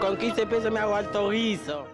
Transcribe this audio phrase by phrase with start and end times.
[0.00, 1.86] Con 15 pesos me hago alto guiso.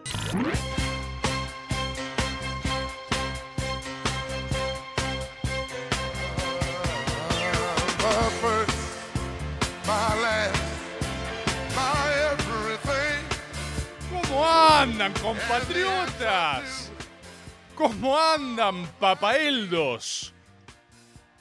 [14.11, 16.91] ¿Cómo andan, compatriotas?
[17.75, 20.33] ¿Cómo andan, papaeldos?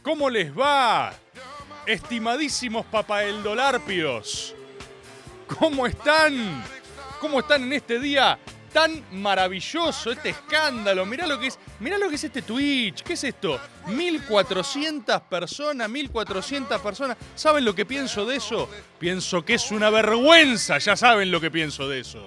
[0.01, 1.13] ¿Cómo les va?
[1.85, 4.56] Estimadísimos papaeldolárpidos.
[5.47, 6.63] ¿Cómo están?
[7.19, 8.37] ¿Cómo están en este día
[8.71, 11.05] tan maravilloso, este escándalo?
[11.05, 13.01] Mirá lo que es, mirá lo que es este Twitch.
[13.01, 13.59] ¿Qué es esto?
[13.87, 17.17] 1400 personas, 1400 personas.
[17.35, 18.69] ¿Saben lo que pienso de eso?
[18.99, 22.23] Pienso que es una vergüenza, ya saben lo que pienso de eso.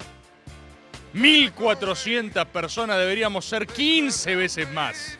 [1.12, 5.18] 1400 personas deberíamos ser 15 veces más.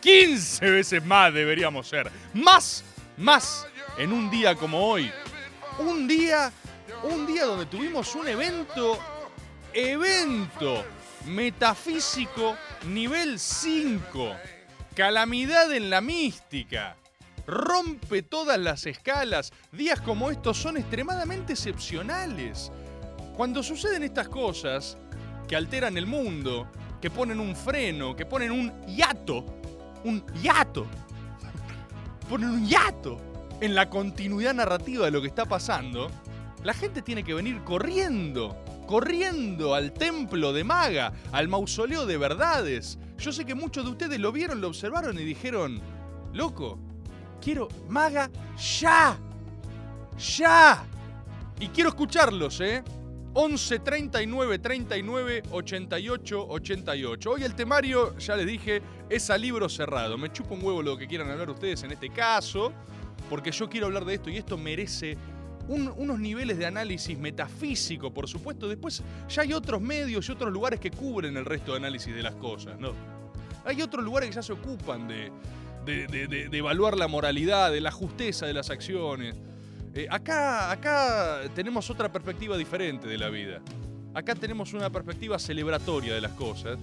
[0.00, 2.10] 15 veces más deberíamos ser.
[2.34, 2.84] Más,
[3.16, 3.66] más
[3.98, 5.10] en un día como hoy.
[5.78, 6.52] Un día,
[7.04, 8.98] un día donde tuvimos un evento,
[9.72, 10.84] evento
[11.26, 14.36] metafísico nivel 5.
[14.94, 16.96] Calamidad en la mística.
[17.46, 19.52] Rompe todas las escalas.
[19.72, 22.70] Días como estos son extremadamente excepcionales.
[23.36, 24.96] Cuando suceden estas cosas
[25.48, 29.44] que alteran el mundo, que ponen un freno, que ponen un hiato,
[30.04, 30.86] un hiato,
[32.28, 33.18] ponen un hiato
[33.60, 36.10] en la continuidad narrativa de lo que está pasando,
[36.62, 42.98] la gente tiene que venir corriendo, corriendo al templo de Maga, al mausoleo de verdades.
[43.18, 45.80] Yo sé que muchos de ustedes lo vieron, lo observaron y dijeron,
[46.32, 46.78] loco,
[47.40, 48.30] quiero Maga
[48.80, 49.18] ya,
[50.18, 50.84] ya.
[51.58, 52.82] Y quiero escucharlos, ¿eh?
[53.34, 57.30] 11 39 39 88 88.
[57.30, 60.18] Hoy el temario, ya les dije, es a libro cerrado.
[60.18, 62.72] Me chupo un huevo lo que quieran hablar ustedes en este caso,
[63.30, 65.16] porque yo quiero hablar de esto y esto merece
[65.68, 68.68] un- unos niveles de análisis metafísico, por supuesto.
[68.68, 72.22] Después ya hay otros medios y otros lugares que cubren el resto de análisis de
[72.22, 72.92] las cosas, ¿no?
[73.64, 75.30] Hay otros lugares que ya se ocupan de
[76.52, 79.36] evaluar la moralidad, de la justeza de las acciones.
[79.94, 83.60] Eh, acá, acá tenemos otra perspectiva diferente de la vida.
[84.14, 86.78] Acá tenemos una perspectiva celebratoria de las cosas.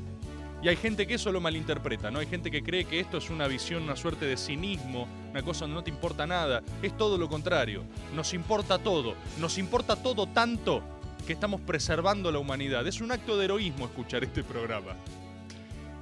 [0.61, 2.19] Y hay gente que eso lo malinterpreta, ¿no?
[2.19, 5.61] Hay gente que cree que esto es una visión, una suerte de cinismo, una cosa
[5.61, 6.61] donde no te importa nada.
[6.81, 7.83] Es todo lo contrario.
[8.13, 9.15] Nos importa todo.
[9.39, 10.83] Nos importa todo tanto
[11.25, 12.85] que estamos preservando la humanidad.
[12.87, 14.95] Es un acto de heroísmo escuchar este programa.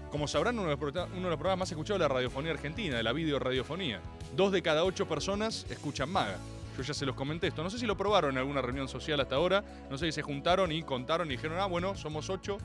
[0.09, 4.01] Como sabrán, uno de, los, programas más escuchados de la radiofonía argentina, de la videoradiofonía.
[4.35, 6.37] Dos de cada ocho personas escuchan Maga.
[6.77, 7.61] Yo ya se los comenté esto.
[7.61, 9.63] No sé si lo probaron en alguna reunión social hasta ahora.
[9.91, 12.57] No sé si se juntaron y contaron y dijeron, ah, bueno, somos ocho,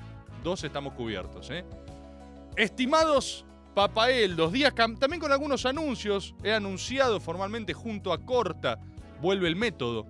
[0.42, 1.50] dos estamos cubiertos.
[1.50, 1.64] ¿eh?
[2.56, 6.34] Estimados papaeldos, días cam- también con algunos anuncios.
[6.44, 8.78] He anunciado formalmente junto a Corta,
[9.20, 10.06] vuelve el método.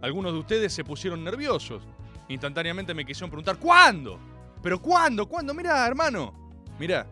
[0.00, 1.82] Algunos de ustedes se pusieron nerviosos.
[2.28, 4.18] Instantáneamente me quisieron preguntar, ¿cuándo?
[4.62, 5.28] ¿Pero cuándo?
[5.28, 5.54] ¿Cuándo?
[5.54, 6.32] Mirá, hermano.
[6.78, 7.06] Mirá.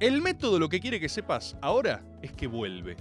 [0.00, 2.96] El método lo que quiere que sepas ahora es que vuelve.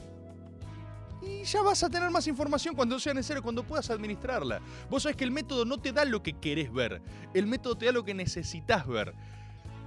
[1.21, 4.59] Y ya vas a tener más información cuando sea necesario, cuando puedas administrarla.
[4.89, 7.01] Vos sabés que el método no te da lo que querés ver.
[7.33, 9.13] El método te da lo que necesitas ver.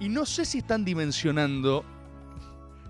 [0.01, 1.85] Y no sé si están dimensionando.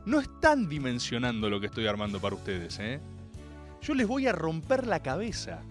[0.05, 3.01] No están dimensionando lo que estoy armando para ustedes, ¿eh?
[3.81, 5.61] Yo les voy a romper la cabeza.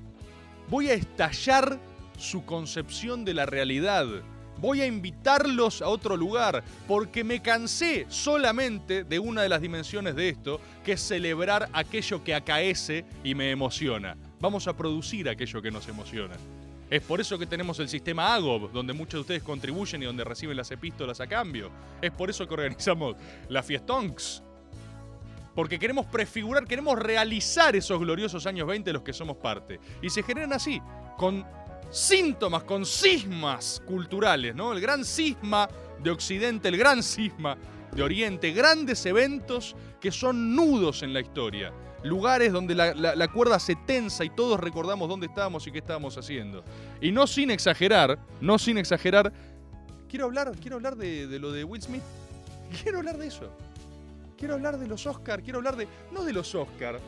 [0.68, 1.80] Voy a estallar
[2.18, 4.06] su concepción de la realidad.
[4.58, 10.14] Voy a invitarlos a otro lugar porque me cansé solamente de una de las dimensiones
[10.16, 14.14] de esto, que es celebrar aquello que acaece y me emociona.
[14.40, 16.36] Vamos a producir aquello que nos emociona.
[16.90, 20.24] Es por eso que tenemos el sistema AGOB, donde muchos de ustedes contribuyen y donde
[20.24, 21.70] reciben las epístolas a cambio.
[22.02, 23.14] Es por eso que organizamos
[23.48, 24.42] la Fiestonks.
[25.54, 29.78] Porque queremos prefigurar, queremos realizar esos gloriosos años 20 de los que somos parte.
[30.02, 30.82] Y se generan así,
[31.16, 31.46] con
[31.90, 34.72] síntomas, con sismas culturales, ¿no?
[34.72, 35.68] El gran sisma
[36.02, 37.56] de Occidente, el gran sisma
[37.92, 41.72] de Oriente, grandes eventos que son nudos en la historia.
[42.02, 46.64] Lugares donde la, cuerda se tensa y todos recordamos dónde estábamos y qué estábamos haciendo.
[47.00, 49.32] Y no sin exagerar, no sin exagerar,
[50.08, 52.02] quiero hablar, quiero hablar de, de lo de Will Smith.
[52.82, 53.50] Quiero hablar de eso.
[54.38, 55.86] Quiero hablar de los Oscar, quiero hablar de.
[56.12, 56.98] No de los Oscar.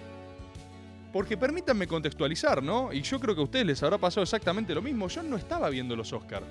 [1.13, 2.93] Porque permítanme contextualizar, ¿no?
[2.93, 5.09] Y yo creo que a ustedes les habrá pasado exactamente lo mismo.
[5.09, 6.43] Yo no estaba viendo los Oscar.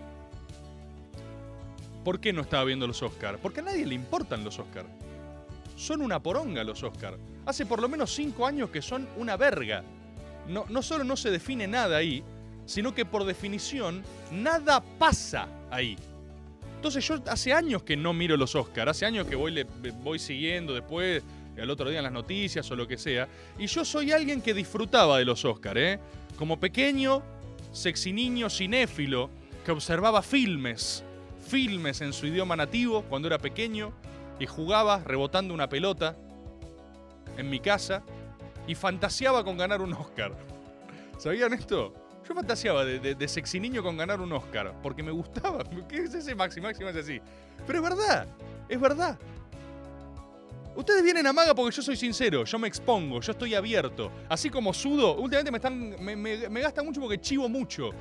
[2.03, 3.37] ¿Por qué no estaba viendo los Oscar?
[3.39, 4.85] Porque a nadie le importan los Oscar.
[5.81, 7.17] Son una poronga los Oscar.
[7.43, 9.83] Hace por lo menos cinco años que son una verga.
[10.47, 12.23] No, no solo no se define nada ahí,
[12.67, 15.97] sino que por definición nada pasa ahí.
[16.75, 19.63] Entonces yo hace años que no miro los Oscar, hace años que voy, le-
[20.03, 21.23] voy siguiendo después,
[21.59, 23.27] al otro día en las noticias o lo que sea,
[23.57, 25.99] y yo soy alguien que disfrutaba de los Oscar, ¿eh?
[26.37, 27.23] Como pequeño,
[27.71, 29.29] sexy niño cinéfilo,
[29.65, 31.03] que observaba filmes,
[31.47, 33.91] filmes en su idioma nativo cuando era pequeño,
[34.41, 36.15] y jugaba rebotando una pelota
[37.37, 38.01] en mi casa,
[38.67, 40.33] y fantaseaba con ganar un Oscar.
[41.17, 41.93] ¿Sabían esto?
[42.27, 45.63] Yo fantaseaba de, de- sexy niño con ganar un Oscar, porque me gustaba.
[45.87, 46.59] ¿Qué es ese Maxi?
[46.59, 47.21] Maxi es así.
[47.67, 48.27] Pero es verdad,
[48.67, 49.17] es verdad.
[50.75, 54.11] Ustedes vienen a Maga porque yo soy sincero, yo me expongo, yo estoy abierto.
[54.29, 56.03] Así como sudo, últimamente me están.
[56.03, 57.91] me, me gasta mucho porque chivo mucho.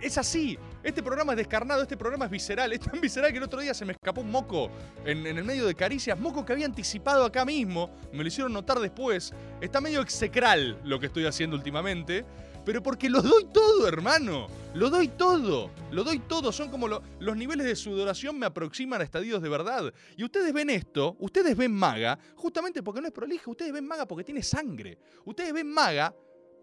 [0.00, 0.58] Es así.
[0.84, 2.70] Este programa es descarnado, este programa es visceral.
[2.74, 4.70] Es tan visceral que el otro día se me escapó un moco
[5.04, 6.18] en, el medio de caricias.
[6.18, 7.90] Moco que había anticipado acá mismo.
[8.12, 9.32] Me lo hicieron notar después.
[9.62, 12.24] Está medio execral lo que estoy haciendo últimamente.
[12.66, 14.46] Pero porque lo doy todo, hermano.
[14.74, 15.70] Lo doy todo.
[15.90, 16.52] Lo doy todo.
[16.52, 19.92] Son como lo- los niveles de sudoración me aproximan a estadios de verdad.
[20.18, 23.50] Y ustedes ven esto, ustedes ven maga, justamente porque no es prolija.
[23.50, 24.98] Ustedes ven maga porque tiene sangre.
[25.24, 26.14] Ustedes ven maga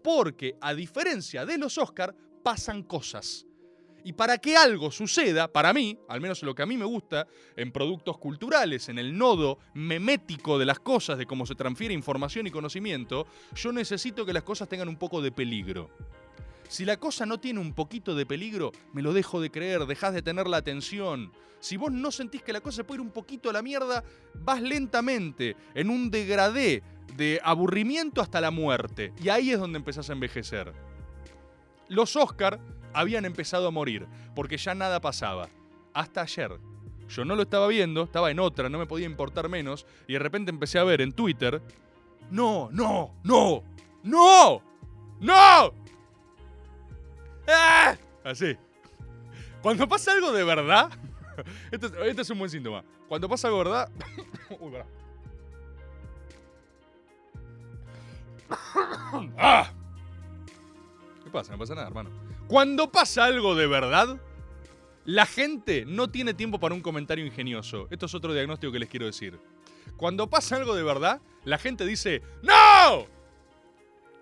[0.02, 3.46] porque, a diferencia de los Oscar, pasan cosas.
[4.04, 7.26] Y para que algo suceda, para mí, al menos lo que a mí me gusta,
[7.56, 12.46] en productos culturales, en el nodo memético de las cosas, de cómo se transfiere información
[12.46, 15.90] y conocimiento, yo necesito que las cosas tengan un poco de peligro.
[16.68, 20.14] Si la cosa no tiene un poquito de peligro, me lo dejo de creer, dejás
[20.14, 21.30] de tener la atención.
[21.60, 24.02] Si vos no sentís que la cosa se puede ir un poquito a la mierda,
[24.34, 26.82] vas lentamente en un degradé
[27.16, 29.12] de aburrimiento hasta la muerte.
[29.22, 30.72] Y ahí es donde empezás a envejecer.
[31.88, 32.58] Los Oscar
[32.94, 35.48] habían empezado a morir, porque ya nada pasaba.
[35.94, 36.58] Hasta ayer.
[37.08, 40.18] Yo no lo estaba viendo, estaba en otra, no me podía importar menos, y de
[40.18, 41.60] repente empecé a ver en Twitter,
[42.30, 43.62] no, no, no,
[44.02, 44.62] no,
[45.20, 45.74] no.
[47.48, 47.96] ¡Ah!
[48.24, 48.56] Así.
[49.60, 50.90] Cuando pasa algo de verdad,
[51.70, 52.82] esto, es- esto es un buen síntoma.
[53.08, 53.90] Cuando pasa algo de verdad...
[54.60, 54.86] Uy, pará.
[59.38, 59.70] ¡Ah!
[61.24, 61.52] ¿Qué pasa?
[61.52, 62.10] No pasa nada, hermano.
[62.52, 64.20] Cuando pasa algo de verdad,
[65.06, 67.88] la gente no tiene tiempo para un comentario ingenioso.
[67.90, 69.40] Esto es otro diagnóstico que les quiero decir.
[69.96, 73.06] Cuando pasa algo de verdad, la gente dice, ¡No!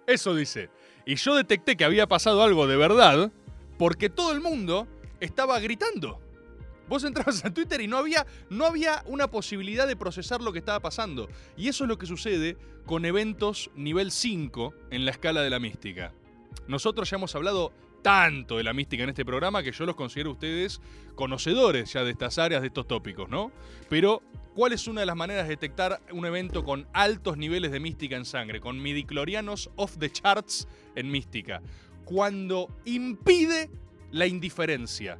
[0.07, 0.71] Eso dice.
[1.07, 3.33] Y yo detecté que había pasado algo de verdad
[3.77, 4.87] porque todo el mundo
[5.19, 6.21] estaba gritando.
[6.89, 10.61] Vos entrabas a Twitter y no había, no había una posibilidad de procesar lo que
[10.61, 11.29] estaba pasando.
[11.57, 12.57] Y eso es lo que sucede
[12.87, 16.15] con eventos nivel 5 en la escala de la mística.
[16.69, 20.33] Nosotros ya hemos hablado tanto de la mística en este programa que yo los considero
[20.33, 20.81] ustedes
[21.15, 23.53] conocedores ya de estas áreas, de estos tópicos, ¿no?
[23.89, 24.23] Pero,
[24.55, 28.17] ¿cuál es una de las maneras de detectar un evento con altos niveles de mística
[28.17, 28.61] en sangre?
[28.61, 31.61] Con midiclorianos off the charts en mística.
[32.05, 33.71] Cuando impide
[34.11, 35.19] la indiferencia.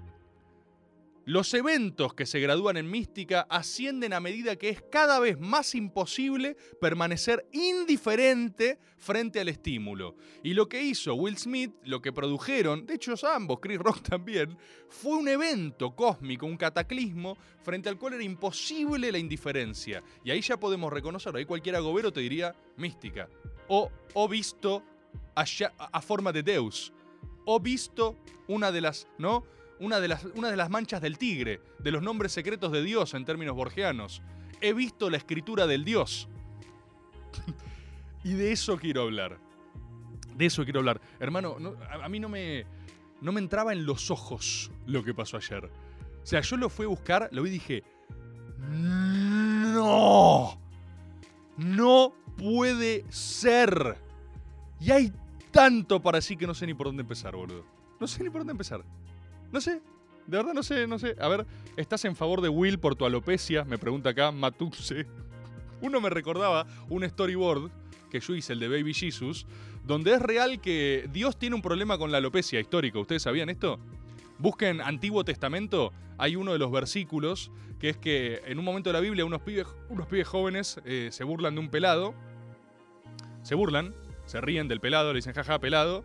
[1.31, 5.77] Los eventos que se gradúan en mística ascienden a medida que es cada vez más
[5.77, 10.17] imposible permanecer indiferente frente al estímulo.
[10.43, 14.59] Y lo que hizo Will Smith, lo que produjeron, de hecho ambos, Chris Rock también,
[14.89, 20.03] fue un evento cósmico, un cataclismo frente al cual era imposible la indiferencia.
[20.25, 23.29] Y ahí ya podemos reconocerlo, ahí cualquier agobero te diría mística.
[23.69, 24.83] O, o visto
[25.37, 25.45] a,
[25.93, 26.93] a forma de Deus.
[27.45, 29.45] O visto una de las, ¿no?
[29.81, 33.15] Una de, las, una de las manchas del tigre, de los nombres secretos de Dios
[33.15, 34.23] en términos borgianos.
[34.61, 36.29] He visto la escritura del Dios.
[38.25, 39.39] y de eso quiero hablar.
[40.37, 41.01] De eso quiero hablar.
[41.19, 42.67] Hermano, no- a, mí no me,
[43.23, 45.65] no me entraba en los ojos lo que pasó ayer.
[45.65, 47.83] O sea, yo lo fui a buscar, lo vi y dije,
[48.59, 50.61] no,
[51.57, 53.97] no puede ser.
[54.79, 55.13] Y hay
[55.51, 57.65] tanto para sí que no sé ni por dónde empezar, boludo.
[57.99, 58.83] No sé ni por dónde empezar.
[59.53, 59.81] No sé.
[60.27, 61.17] De verdad no sé, no sé.
[61.21, 63.65] A ver, ¿estás en favor de Will por tu alopecia?
[63.65, 65.07] Me pregunta acá Matuse.
[65.81, 67.71] Uno me recordaba un storyboard
[68.11, 69.47] que yo hice, el de Baby Jesus,
[69.85, 73.01] donde es real que Dios tiene un problema con la alopecia histórico.
[73.01, 73.79] ¿Ustedes sabían esto?
[74.39, 78.95] Busquen Antiguo Testamento, hay uno de los versículos que es que en un momento de
[78.95, 82.15] la Biblia unos pibes, unos pibes jóvenes eh, se burlan de un pelado,
[83.43, 83.95] se burlan,
[84.27, 86.05] se ríen del pelado, le dicen jaja pelado,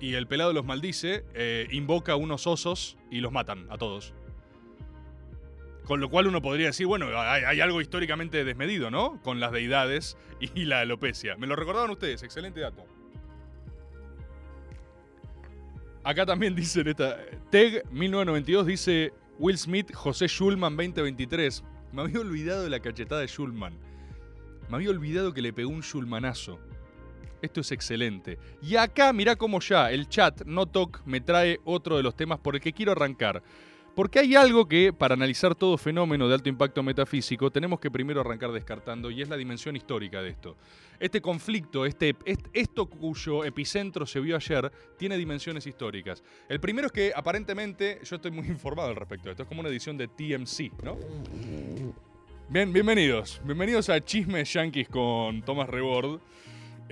[0.00, 4.14] y el pelado los maldice, eh, invoca unos osos y los matan a todos.
[5.84, 9.20] Con lo cual uno podría decir, bueno, hay, hay algo históricamente desmedido, ¿no?
[9.22, 11.36] Con las deidades y la alopecia.
[11.36, 12.84] Me lo recordaban ustedes, excelente dato.
[16.02, 17.18] Acá también dicen esta.
[17.50, 21.62] Teg 1992 dice Will Smith, José Schulman 2023.
[21.92, 23.74] Me había olvidado de la cachetada de Schulman.
[24.70, 26.58] Me había olvidado que le pegó un Schulmanazo.
[27.42, 28.38] Esto es excelente.
[28.62, 32.38] Y acá, mirá cómo ya el chat, no talk, me trae otro de los temas
[32.38, 33.42] por el que quiero arrancar.
[33.94, 38.20] Porque hay algo que, para analizar todo fenómeno de alto impacto metafísico, tenemos que primero
[38.20, 40.56] arrancar descartando, y es la dimensión histórica de esto.
[41.00, 46.22] Este conflicto, este, est- esto cuyo epicentro se vio ayer, tiene dimensiones históricas.
[46.48, 49.68] El primero es que, aparentemente, yo estoy muy informado al respecto esto, es como una
[49.70, 50.96] edición de TMC, ¿no?
[52.48, 53.40] Bien, bienvenidos.
[53.44, 56.20] Bienvenidos a Chismes Yankees con Thomas Rebord.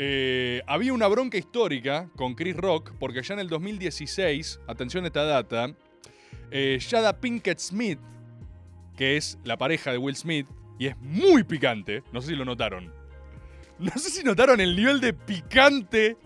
[0.01, 5.09] Eh, había una bronca histórica con Chris Rock, porque ya en el 2016, atención a
[5.09, 5.75] esta data,
[6.53, 7.99] eh, Jada Pinkett Smith,
[8.97, 10.47] que es la pareja de Will Smith,
[10.79, 12.93] y es muy picante, no sé si lo notaron.
[13.81, 16.17] No sé si notaron el nivel de picante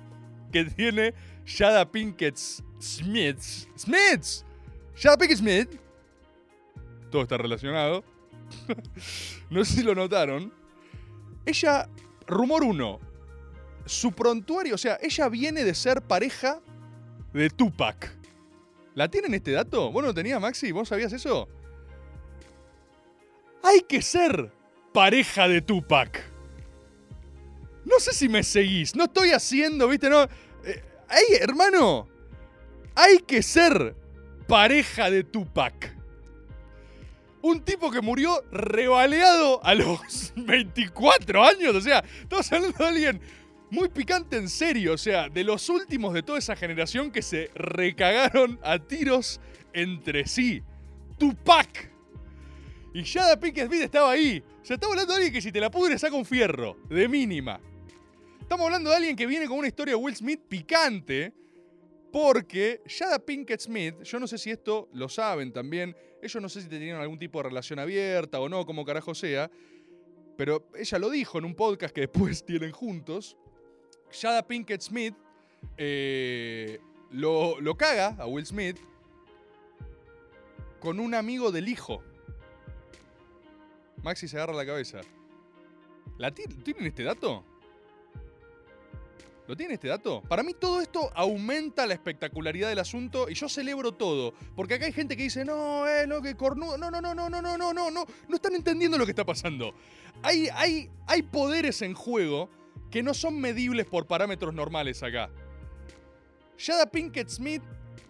[0.52, 1.14] que tiene
[1.46, 2.36] Jada Pinkett
[2.78, 3.38] Smith.
[3.76, 4.44] Smith.
[4.94, 5.80] Jada Pinkett Smith.
[7.10, 8.04] Todo está relacionado.
[9.50, 10.52] no sé si lo notaron.
[11.46, 11.88] Ella,
[12.26, 13.00] rumor uno,
[13.86, 16.60] su prontuario, o sea, ella viene de ser pareja
[17.32, 18.14] de Tupac.
[18.94, 19.90] ¿La tienen este dato?
[19.90, 20.70] ¿Vos no tenías, Maxi?
[20.70, 21.48] ¿Vos sabías eso?
[23.62, 24.52] Hay que ser
[24.92, 26.22] pareja de Tupac.
[27.84, 28.94] No sé si me seguís.
[28.94, 30.22] No estoy haciendo, viste, no.
[30.22, 32.08] Eh, ¡Ey, hermano!
[32.94, 33.96] Hay que ser
[34.46, 35.96] pareja de Tupac.
[37.40, 41.74] Un tipo que murió rebaleado a los 24 años.
[41.74, 43.20] O sea, estamos hablando de alguien
[43.72, 44.92] muy picante en serio.
[44.92, 49.40] O sea, de los últimos de toda esa generación que se recagaron a tiros
[49.72, 50.62] entre sí.
[51.18, 51.90] Tupac.
[52.92, 54.44] Y Jada Pinkett Smith estaba ahí.
[54.60, 56.76] O sea, estamos hablando de alguien que si te la pudre saca un fierro.
[56.90, 57.58] De mínima.
[58.42, 61.32] Estamos hablando de alguien que viene con una historia de Will Smith picante.
[62.12, 66.60] Porque Jada Pinkett Smith, yo no sé si esto lo saben también, ellos no sé
[66.60, 69.50] si tenían algún tipo de relación abierta o no, como carajo sea,
[70.36, 73.38] pero ella lo dijo en un podcast que después tienen juntos.
[74.12, 75.14] Jada Pinkett Smith
[75.76, 78.78] eh, lo, lo caga a Will Smith
[80.80, 82.02] con un amigo del hijo.
[84.02, 85.00] Maxi se agarra la cabeza.
[86.18, 87.44] ¿La ti- ¿Tienen este dato?
[89.46, 90.22] ¿Lo tienen este dato?
[90.22, 94.34] Para mí todo esto aumenta la espectacularidad del asunto y yo celebro todo.
[94.56, 96.76] Porque acá hay gente que dice, no, eh, no, que cornudo.
[96.78, 98.04] No, no, no, no, no, no, no, no, no.
[98.28, 99.74] No están entendiendo lo que está pasando.
[100.22, 102.48] Hay, hay, hay poderes en juego
[102.92, 105.30] que no son medibles por parámetros normales acá.
[106.58, 107.62] Jada Pinkett Smith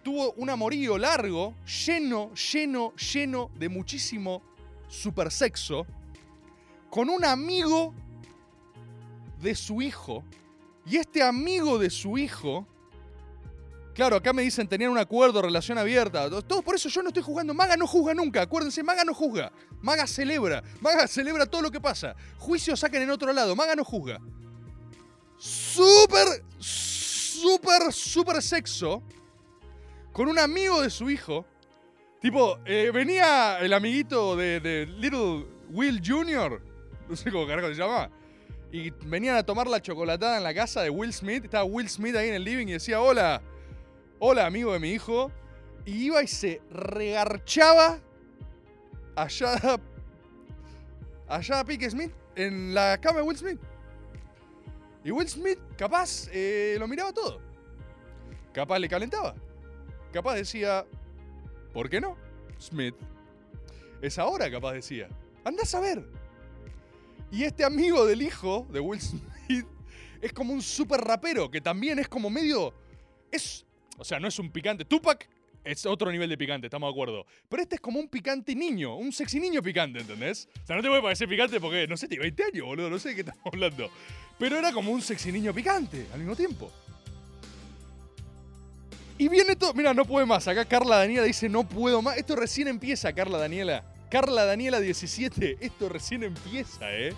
[0.03, 4.43] tuvo un amorío largo, lleno, lleno, lleno de muchísimo
[4.89, 5.87] supersexo,
[6.89, 7.95] con un amigo
[9.41, 10.25] de su hijo.
[10.85, 12.67] Y este amigo de su hijo,
[13.95, 16.29] claro, acá me dicen tenían un acuerdo, relación abierta.
[16.41, 17.53] Todo por eso yo no estoy jugando.
[17.53, 18.41] Maga no juzga nunca.
[18.41, 19.53] Acuérdense, Maga no juzga.
[19.81, 20.61] Maga celebra.
[20.81, 22.17] Maga celebra todo lo que pasa.
[22.37, 23.55] Juicios saquen en otro lado.
[23.55, 24.19] Maga no juzga.
[25.43, 29.03] Súper, súper, súper sexo.
[30.13, 31.45] Con un amigo de su hijo.
[32.21, 36.61] Tipo, eh, venía el amiguito de, Little Will Jr.
[37.09, 38.09] No sé cómo carajo se llama.
[38.71, 41.43] Y venían a tomar la chocolatada en la casa de Will Smith.
[41.43, 43.41] Estaba Will Smith ahí en el living y decía, hola,
[44.19, 45.29] hola amigo de mi hijo.
[45.85, 47.99] Y iba y se regarchaba
[49.13, 49.77] allá,
[51.27, 53.59] allá a Pique Smith en la cama de Will Smith.
[55.03, 57.41] Y Will Smith, capaz, eh, lo miraba todo.
[58.53, 59.35] Capaz le calentaba.
[60.11, 60.85] Capaz decía,
[61.73, 62.17] ¿por qué no?
[62.59, 62.95] Smith.
[64.01, 65.09] Es ahora, capaz decía.
[65.43, 66.07] Andás a ver.
[67.31, 69.65] Y este amigo del hijo de Will Smith
[70.21, 72.73] es como un super rapero que también es como medio.
[73.31, 73.65] Es.
[73.97, 74.85] O sea, no es un picante.
[74.85, 75.27] Tupac
[75.63, 77.25] es otro nivel de picante, estamos de acuerdo.
[77.49, 80.49] Pero este es como un picante niño, un sexy niño picante, ¿entendés?
[80.63, 82.99] O sea, no te puede parecer picante porque, no sé, tiene 20 años, boludo, no
[82.99, 83.89] sé de qué estamos hablando.
[84.37, 86.71] Pero era como un sexy niño picante al mismo tiempo.
[89.17, 89.73] Y viene todo.
[89.73, 90.47] Mira, no puede más.
[90.47, 92.17] Acá Carla Daniela dice: No puedo más.
[92.17, 93.85] Esto recién empieza, Carla Daniela.
[94.09, 95.57] Carla Daniela 17.
[95.61, 97.13] Esto recién empieza, ¿eh?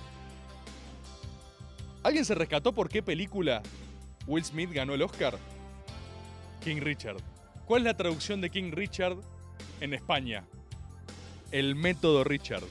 [2.03, 3.63] ¿Alguien se rescató por qué película
[4.27, 5.37] Will Smith ganó el Oscar?
[6.63, 7.17] King Richard.
[7.65, 9.17] ¿Cuál es la traducción de King Richard
[9.81, 10.43] en España?
[11.51, 12.63] El método Richard.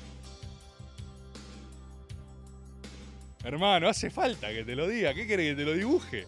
[3.42, 5.12] Hermano, hace falta que te lo diga.
[5.12, 6.26] ¿Qué querés que te lo dibuje?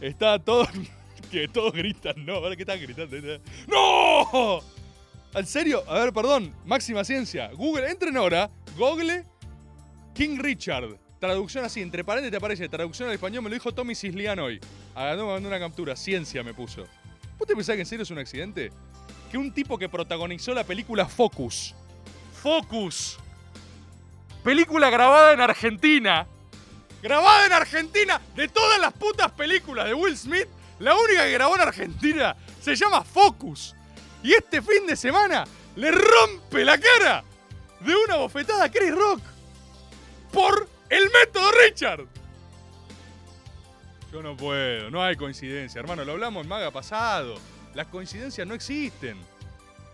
[0.00, 0.66] Está todo.
[1.30, 2.34] que todos gritan, ¿no?
[2.34, 3.16] Ahora que están gritando.
[3.66, 4.60] ¡No!
[5.34, 5.84] ¿En serio?
[5.88, 6.54] A ver, perdón.
[6.64, 7.50] Máxima ciencia.
[7.52, 8.50] Google, entren ahora.
[8.76, 9.24] Google
[10.14, 10.98] King Richard.
[11.20, 12.68] Traducción así, entre paréntesis te aparece.
[12.68, 14.60] Traducción al español me lo dijo Tommy Cislian hoy.
[14.94, 15.96] Agarró, me mandó una captura.
[15.96, 16.86] Ciencia me puso.
[17.38, 18.72] ¿Vos te pensás que en serio es un accidente?
[19.30, 21.74] Que un tipo que protagonizó la película Focus.
[22.42, 23.18] Focus.
[24.42, 26.26] Película grabada en Argentina.
[27.02, 28.20] Grabada en Argentina.
[28.34, 30.48] De todas las putas películas de Will Smith,
[30.80, 33.74] la única que grabó en Argentina se llama Focus.
[34.22, 35.44] Y este fin de semana
[35.76, 37.22] le rompe la cara
[37.80, 39.20] de una bofetada a Chris Rock
[40.32, 42.06] por el método Richard.
[44.12, 47.34] Yo no puedo, no hay coincidencia, hermano, lo hablamos en Maga pasado.
[47.74, 49.18] Las coincidencias no existen.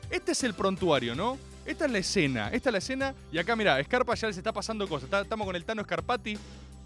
[0.09, 1.37] Este es el prontuario, ¿no?
[1.67, 3.15] Esta es la escena, esta es la escena.
[3.33, 5.05] Y acá, mira, Scarpa ya les está pasando cosas.
[5.05, 6.39] Está- Estamos con el Tano Scarpati.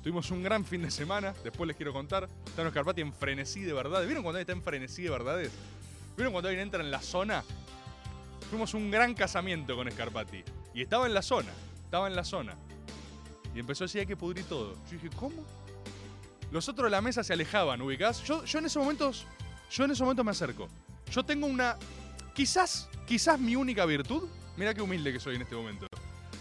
[0.03, 2.29] Tuvimos un gran fin de semana, después les quiero contar.
[2.57, 4.05] Tano Scarpati en frenesí de verdad.
[4.07, 5.51] ¿Vieron cuando alguien está en frenesí de verdades?
[6.17, 7.45] ¿Vieron cuando alguien entra en la zona?
[8.49, 10.43] Fuimos un gran casamiento con Scarpati.
[10.73, 11.51] Y estaba en la zona,
[11.85, 12.55] estaba en la zona.
[13.55, 14.75] Y empezó a decir, hay que pudrir todo.
[14.87, 15.45] Yo dije, ¿cómo?
[16.51, 18.23] Los otros de la mesa se alejaban, ¿ubicás?
[18.25, 19.27] Yo, en esos momentos,
[19.71, 20.69] yo en esos momentos me acerco.
[21.11, 21.77] Yo tengo una,
[22.35, 25.87] quizás, quizás mi única virtud, mira qué humilde que soy en este momento.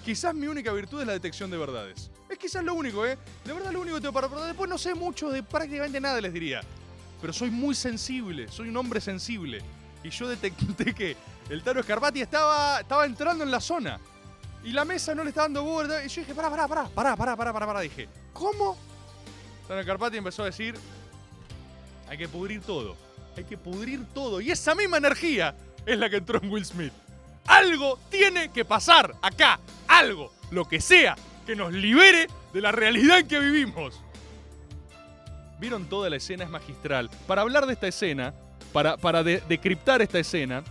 [0.06, 2.10] Quizás mi única virtud es la detección de verdades.
[2.30, 3.18] Es quizás lo único, ¿eh?
[3.44, 4.48] De verdad lo único que tengo para verdad.
[4.48, 6.62] Después no sé mucho de prácticamente nada, les diría.
[7.20, 9.62] Pero soy muy sensible, soy un hombre sensible.
[10.04, 11.18] Y yo detecté que
[11.50, 14.00] el Taro Scarpati estaba, estaba entrando en la zona.
[14.64, 16.06] Y la mesa no le estaba dando bola.
[16.06, 17.80] Y yo dije, pará, pará, pará, pará, pará, pará, pará, pará.
[17.82, 18.78] Dije, ¿cómo?
[19.68, 20.76] Tano Scarpati empezó a decir,
[22.08, 22.96] hay que pudrir todo.
[23.36, 24.42] Hay que pudrir todo.
[24.42, 25.56] Y esa misma energía
[25.86, 26.94] es la que entró en Will Smith.
[27.46, 29.60] Algo tiene que pasar acá.
[29.88, 34.02] Algo, lo que sea, que nos libere de la realidad en que vivimos.
[35.60, 37.10] Vieron toda la escena, es magistral.
[37.26, 38.34] Para hablar de esta escena,
[38.74, 40.64] para, para de- decriptar esta escena,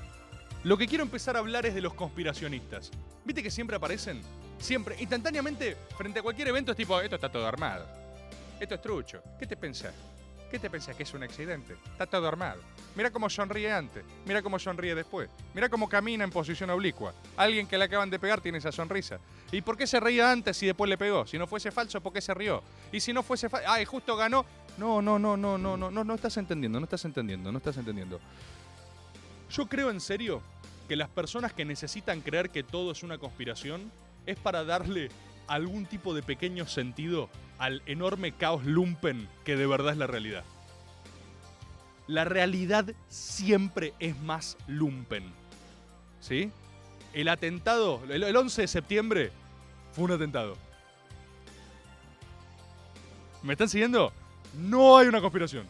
[0.64, 2.90] lo que quiero empezar a hablar es de los conspiracionistas.
[3.24, 4.20] ¿Viste que siempre aparecen?
[4.58, 7.86] Siempre, instantáneamente, frente a cualquier evento es tipo, esto está todo armado.
[8.58, 9.22] Esto es trucho.
[9.38, 9.94] ¿Qué te pensás?
[10.50, 11.76] ¿Qué te pensás que es un accidente?
[11.92, 12.60] Está todo armado.
[12.94, 17.12] Mira cómo sonríe antes, mira cómo sonríe después, mira cómo camina en posición oblicua.
[17.36, 19.18] Alguien que le acaban de pegar tiene esa sonrisa.
[19.50, 21.26] ¿Y por qué se reía antes y después le pegó?
[21.26, 22.62] Si no fuese falso, ¿por qué se rió?
[22.92, 24.46] Y si no fuese falso, ay, justo ganó.
[24.78, 27.76] No, no, no, no, no, no, no, no estás entendiendo, no estás entendiendo, no estás
[27.76, 28.20] entendiendo.
[29.50, 30.40] Yo creo en serio
[30.88, 33.90] que las personas que necesitan creer que todo es una conspiración
[34.26, 35.10] es para darle
[35.46, 37.28] algún tipo de pequeño sentido
[37.58, 40.44] al enorme caos lumpen que de verdad es la realidad.
[42.06, 45.24] La realidad siempre es más lumpen.
[46.20, 46.50] ¿Sí?
[47.12, 49.32] El atentado, el, el 11 de septiembre,
[49.92, 50.56] fue un atentado.
[53.42, 54.12] ¿Me están siguiendo?
[54.54, 55.66] No hay una conspiración.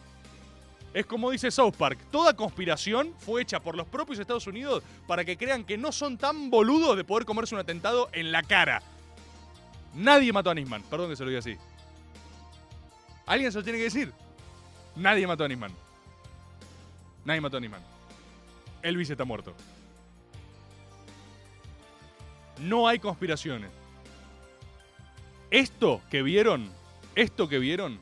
[0.93, 5.25] Es como dice South Park, toda conspiración fue hecha por los propios Estados Unidos para
[5.25, 8.81] que crean que no son tan boludos de poder comerse un atentado en la cara.
[9.97, 11.57] Nadie mató a Nisman, perdón que se lo diga así.
[13.25, 14.13] ¿Alguien se lo tiene que decir?
[14.95, 15.71] Nadie mató a Nisman.
[17.25, 17.81] Nadie mató a Nisman.
[18.83, 19.55] Elvis está muerto.
[22.59, 23.71] No hay conspiraciones.
[25.49, 26.69] Esto que vieron,
[27.15, 27.99] esto que vieron,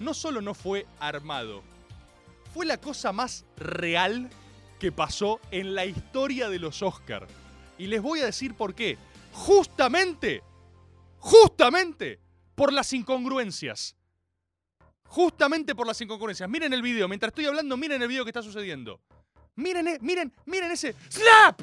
[0.00, 1.62] no solo no fue armado,
[2.52, 4.30] fue la cosa más real
[4.80, 7.28] que pasó en la historia de los Oscar.
[7.78, 8.98] Y les voy a decir por qué.
[9.32, 10.42] Justamente,
[11.20, 12.18] justamente
[12.54, 13.94] por las incongruencias.
[15.04, 16.48] Justamente por las incongruencias.
[16.48, 19.00] Miren el video, mientras estoy hablando, miren el video que está sucediendo.
[19.56, 21.60] Miren, eh, miren, miren ese slap.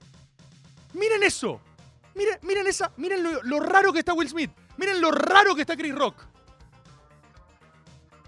[0.93, 1.62] Miren eso.
[2.15, 4.52] Miren, miren esa, miren lo raro que está Will Smith.
[4.78, 6.24] Miren lo raro que está Chris Rock.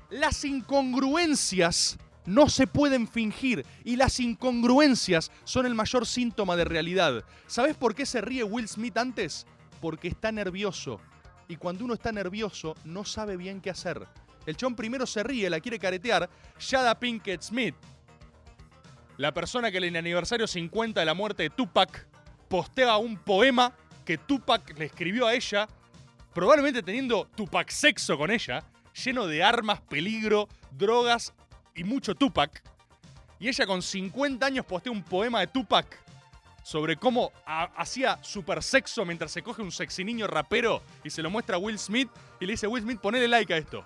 [0.10, 7.24] Las incongruencias no se pueden fingir y las incongruencias son el mayor síntoma de realidad.
[7.48, 9.46] ¿Sabes por qué se ríe Will Smith antes?
[9.82, 11.00] Porque está nervioso.
[11.50, 14.08] Y cuando uno está nervioso, no sabe bien qué hacer.
[14.46, 16.30] El chon primero se ríe, la quiere caretear.
[16.60, 17.74] Shada Pinkett Smith,
[19.18, 22.08] la persona que en el aniversario 50 de la muerte de Tupac
[22.48, 25.68] postea un poema que Tupac le escribió a ella,
[26.36, 28.64] probablemente teniendo Tupac sexo con ella,
[29.04, 31.34] lleno de armas, peligro, drogas
[31.74, 32.62] y mucho Tupac.
[33.40, 36.00] Y ella con 50 años postea un poema de Tupac
[36.70, 41.24] sobre cómo ha- hacía super sexo mientras se coge un sexy niño rapero y se
[41.24, 43.84] lo muestra a Will Smith y le dice, Will Smith, ponele like a esto.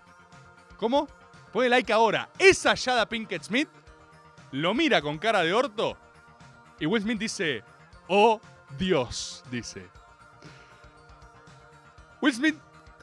[0.76, 1.08] ¿Cómo?
[1.54, 2.30] Ponle like ahora.
[2.38, 3.70] Esa Yada Pinkett Smith
[4.52, 5.98] lo mira con cara de orto
[6.78, 7.64] y Will Smith dice,
[8.10, 8.42] oh
[8.78, 9.88] Dios, dice.
[12.22, 12.58] Will Smith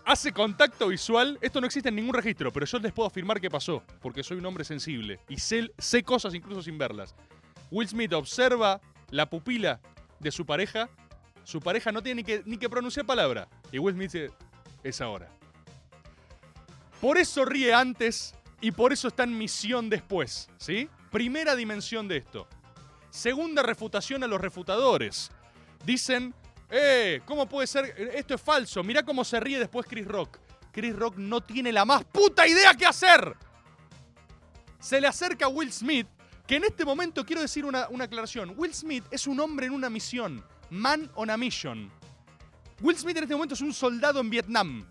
[0.04, 3.48] hace contacto visual, esto no existe en ningún registro, pero yo les puedo afirmar que
[3.48, 7.14] pasó, porque soy un hombre sensible y sé, sé cosas incluso sin verlas.
[7.70, 8.78] Will Smith observa
[9.10, 9.80] la pupila
[10.18, 10.88] de su pareja.
[11.44, 13.48] Su pareja no tiene ni que, ni que pronunciar palabra.
[13.72, 14.30] Y Will Smith dice,
[14.82, 15.28] es ahora.
[17.00, 20.88] Por eso ríe antes y por eso está en misión después, ¿sí?
[21.10, 22.46] Primera dimensión de esto.
[23.10, 25.30] Segunda refutación a los refutadores.
[25.84, 26.34] Dicen,
[26.70, 27.86] eh, ¿cómo puede ser?
[28.14, 28.84] Esto es falso.
[28.84, 30.38] Mirá cómo se ríe después Chris Rock.
[30.72, 33.34] Chris Rock no tiene la más puta idea qué hacer.
[34.78, 36.06] Se le acerca Will Smith,
[36.50, 38.54] que en este momento quiero decir una, una aclaración.
[38.56, 40.44] Will Smith es un hombre en una misión.
[40.68, 41.88] Man on a mission.
[42.80, 44.84] Will Smith en este momento es un soldado en Vietnam.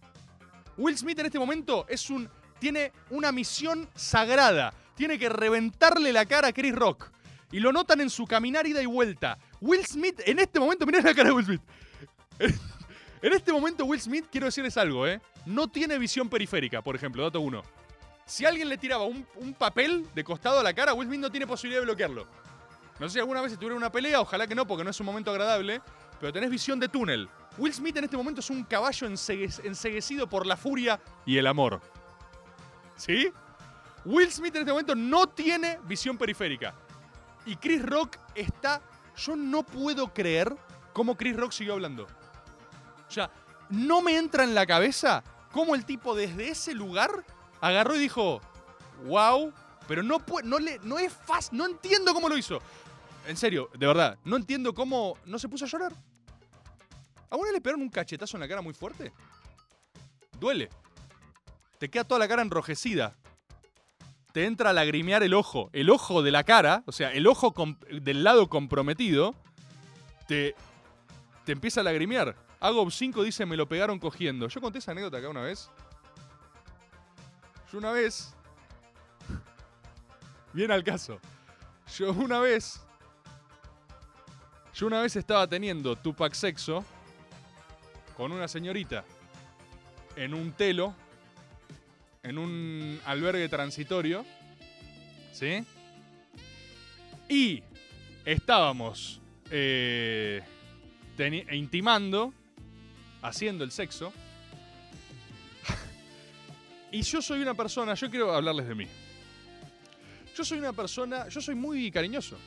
[0.77, 4.73] Will Smith en este momento es un, tiene una misión sagrada.
[4.95, 7.11] Tiene que reventarle la cara a Chris Rock.
[7.51, 9.37] Y lo notan en su caminar ida y vuelta.
[9.59, 11.61] Will Smith, en este momento, mirá la cara de Will Smith.
[13.21, 15.19] En este momento, Will Smith, quiero decirles algo, ¿eh?
[15.45, 17.63] No tiene visión periférica, por ejemplo, dato uno.
[18.29, 21.47] Si alguien le tiraba un, papel de costado a la cara, Will Smith no tiene
[21.47, 22.27] posibilidad de bloquearlo.
[22.99, 25.07] No sé si alguna vez tuvieron una pelea, ojalá que no, porque no es un
[25.07, 25.81] momento agradable,
[26.19, 27.27] pero tenés visión de túnel.
[27.57, 31.47] Will Smith en este momento es un caballo ensegue- enseguecido por la furia y el
[31.47, 31.81] amor.
[32.97, 33.33] ¿Sí?
[34.05, 36.75] Will Smith en este momento no tiene visión periférica.
[37.47, 38.79] Y Chris Rock está...
[39.17, 40.55] Yo no puedo creer
[40.93, 42.03] cómo Chris Rock siguió hablando.
[42.03, 43.31] O sea,
[43.71, 47.25] no me entra en la cabeza cómo el tipo desde ese lugar
[47.61, 48.41] agarró y dijo,
[49.05, 49.53] wow,
[49.87, 52.59] pero no, no, le, no es fácil, no entiendo cómo lo hizo.
[53.27, 55.93] En serio, de verdad, no entiendo cómo no se puso a llorar.
[57.29, 59.11] ¿A uno le pegaron un cachetazo en la cara muy fuerte?
[60.39, 60.69] Duele.
[61.77, 63.15] Te queda toda la cara enrojecida.
[64.33, 65.69] Te entra a lagrimear el ojo.
[65.73, 67.53] El ojo de la cara, o sea, el ojo
[67.89, 69.35] del lado comprometido,
[70.27, 70.55] te,
[71.45, 72.35] te empieza a lagrimear.
[72.59, 74.47] Agob 5 dice, me lo pegaron cogiendo.
[74.47, 75.69] Yo conté esa anécdota acá una vez.
[77.71, 78.33] Yo una vez...
[80.53, 81.19] Bien al caso.
[81.97, 82.81] Yo una vez...
[84.73, 86.85] Yo una vez estaba teniendo Tupac sexo
[88.15, 89.03] con una señorita
[90.15, 90.93] en un telo,
[92.23, 94.25] en un albergue transitorio,
[95.31, 95.65] ¿sí?
[97.27, 97.63] Y
[98.25, 100.41] estábamos eh,
[101.51, 102.33] intimando,
[103.21, 104.11] haciendo el sexo.
[106.91, 108.87] Y yo soy una persona, yo quiero hablarles de mí.
[110.35, 112.37] Yo soy una persona, yo soy muy cariñoso.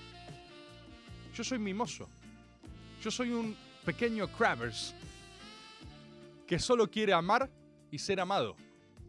[1.35, 2.09] Yo soy mimoso.
[3.03, 4.95] Yo soy un pequeño Crabbers
[6.47, 7.51] que solo quiere amar
[7.91, 8.57] y ser amado.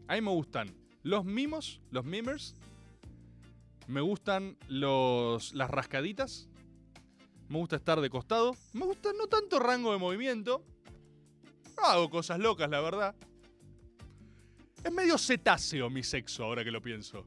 [0.08, 2.54] A mí me gustan los mimos, los mimers.
[3.86, 6.48] Me gustan los, las rascaditas.
[7.48, 8.56] Me gusta estar de costado.
[8.72, 10.64] Me gusta no tanto rango de movimiento.
[11.76, 13.14] No hago cosas locas, la verdad.
[14.84, 17.24] Es medio cetáceo mi sexo, ahora que lo pienso.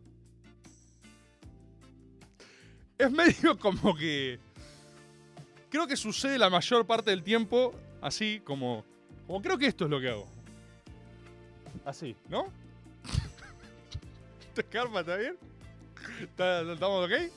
[2.97, 4.39] Es medio como que.
[5.69, 8.85] Creo que sucede la mayor parte del tiempo así, como.
[9.25, 10.27] Como creo que esto es lo que hago.
[11.83, 12.47] Así, ¿no?
[14.53, 15.37] ¿Te calma, está bien?
[16.21, 17.31] ¿Está- ¿Estamos ok?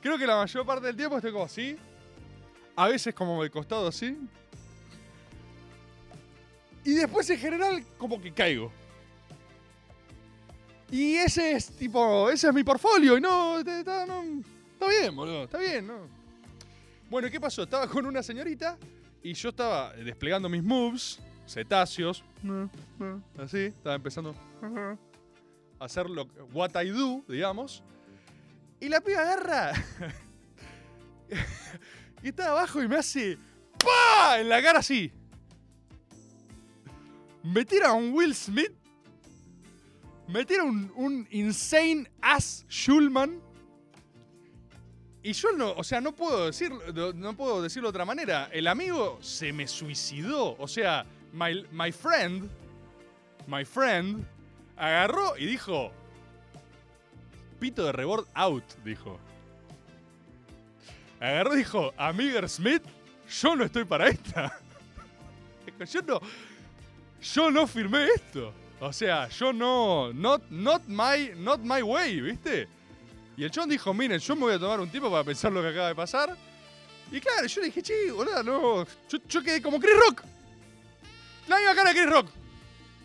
[0.00, 1.76] Creo que la mayor parte del tiempo estoy como así.
[2.76, 4.16] A veces como de costado así.
[6.84, 8.72] Y después en general como que caigo.
[10.90, 14.04] Y ese es tipo, ese es mi portfolio y no, está,
[14.88, 16.08] bien, boludo, está bien, ¿no?
[17.08, 17.62] Bueno, ¿y qué pasó?
[17.62, 18.76] Estaba con una señorita
[19.22, 22.24] y yo estaba desplegando mis moves, cetáceos,
[23.38, 24.34] así, estaba empezando
[25.78, 27.82] a hacer lo what I do, digamos.
[28.80, 29.72] Y la piba agarra
[32.22, 33.38] y está abajo y me hace
[33.78, 34.40] ¡pa!
[34.40, 35.12] en la cara así.
[37.42, 38.72] Me tira un Will Smith.
[40.30, 43.40] Me tira un, insane ass Schulman.
[45.22, 46.80] Y yo no, o sea, no puedo decirlo,
[47.14, 48.48] no- puedo decirlo de otra manera.
[48.52, 50.56] El amigo se me suicidó.
[50.58, 52.48] O sea, my, my friend,
[53.46, 54.24] my friend,
[54.76, 55.92] agarró y dijo,
[57.58, 59.18] pito de rebord out, dijo.
[61.20, 62.82] Agarró y dijo, amiga Smith,
[63.42, 64.58] yo no estoy para esta.
[65.90, 66.20] Yo no,
[67.22, 68.52] yo no firmé esto.
[68.80, 72.66] O sea, yo no, not, not my, not my way, ¿viste?
[73.36, 75.60] Y el John dijo, miren, yo me voy a tomar un tiempo para pensar lo
[75.60, 76.36] que acaba de pasar.
[77.12, 78.86] Y claro, yo le dije, che, boludo, no.
[79.28, 80.22] Yo, quedé como Chris Rock.
[81.46, 82.30] La misma cara de Chris Rock.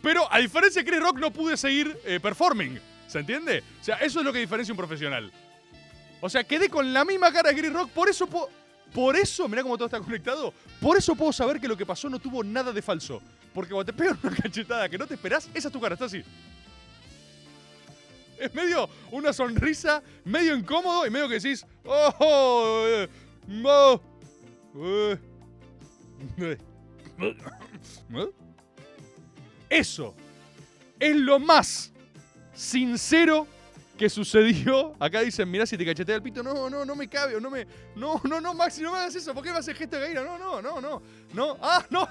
[0.01, 2.79] Pero a diferencia de Chris Rock no pude seguir eh, performing.
[3.07, 3.63] ¿Se entiende?
[3.81, 5.31] O sea, eso es lo que diferencia un profesional.
[6.21, 8.49] O sea, quedé con la misma cara de Chris Rock, por eso puedo...
[8.93, 10.53] Por eso, mirá cómo todo está conectado.
[10.79, 13.21] Por eso puedo saber que lo que pasó no tuvo nada de falso.
[13.53, 16.05] Porque cuando te pegan una cachetada que no te esperás, esa es tu cara, está
[16.05, 16.23] así.
[18.39, 23.09] Es medio una sonrisa, medio incómodo y medio que decís, oh, eh,
[24.77, 25.17] Eh.
[29.69, 30.15] Eso
[30.99, 31.91] es lo más
[32.53, 33.47] sincero
[33.97, 34.93] que sucedió.
[34.99, 36.43] Acá dicen, mirá si te cachetea el pito.
[36.43, 37.65] No, no, no me cabe, no me.
[37.95, 39.33] No, no, no, Maxi, no me hagas eso.
[39.33, 40.23] ¿Por qué me haces gesto de gallina?
[40.23, 41.01] No, no, no, no.
[41.33, 41.57] No.
[41.61, 42.07] Ah, no.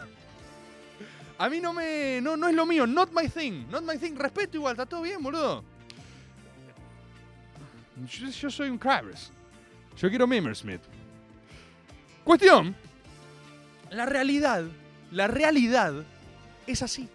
[1.38, 2.20] A mí no me.
[2.22, 2.86] No, no es lo mío.
[2.86, 3.66] Not my thing.
[3.70, 4.14] Not my thing.
[4.16, 5.64] Respeto igual, está todo bien, boludo.
[8.08, 9.30] Yo, soy un Krabs.
[9.96, 10.80] Yo quiero Mimmersmith.
[12.24, 12.74] Cuestión.
[13.90, 14.64] La realidad,
[15.12, 16.04] la realidad
[16.66, 17.08] es así.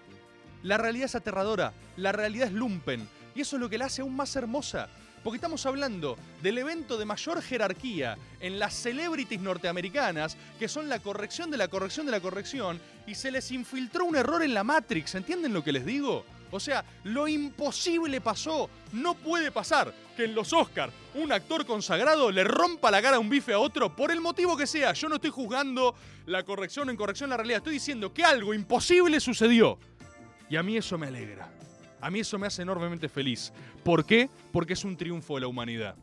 [0.63, 1.73] La realidad es aterradora.
[1.97, 3.07] La realidad es lumpen.
[3.35, 4.89] Y eso es lo que la hace aún más hermosa.
[5.23, 10.99] Porque estamos hablando del evento de mayor jerarquía en las celebrities norteamericanas, que son la
[10.99, 14.63] corrección de la corrección de la corrección, y se les infiltró un error en la
[14.63, 15.15] Matrix.
[15.15, 16.23] ¿Entienden lo que les digo?
[16.51, 18.69] O sea, lo imposible pasó.
[18.93, 23.19] No puede pasar que en los Oscars un actor consagrado le rompa la cara a
[23.19, 24.93] un bife a otro por el motivo que sea.
[24.93, 27.57] Yo no estoy juzgando la corrección o incorrección, la realidad.
[27.57, 29.77] Estoy diciendo que algo imposible sucedió.
[30.49, 31.58] Y a mí eso me alegra.
[32.01, 33.51] A mí eso me hace enormemente feliz.
[33.83, 34.29] ¿Por qué?
[34.51, 35.95] Porque es un triunfo de la humanidad.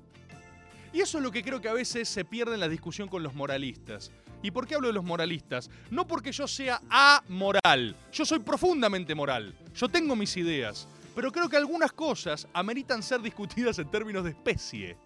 [0.92, 3.22] Y eso es lo que creo que a veces se pierde en la discusión con
[3.22, 4.10] los moralistas.
[4.42, 5.70] ¿Y por qué hablo de los moralistas?
[5.90, 7.96] No porque yo sea amoral.
[8.12, 9.54] Yo soy profundamente moral.
[9.74, 10.86] Yo tengo mis ideas.
[11.14, 14.96] Pero creo que algunas cosas ameritan ser discutidas en términos de especie.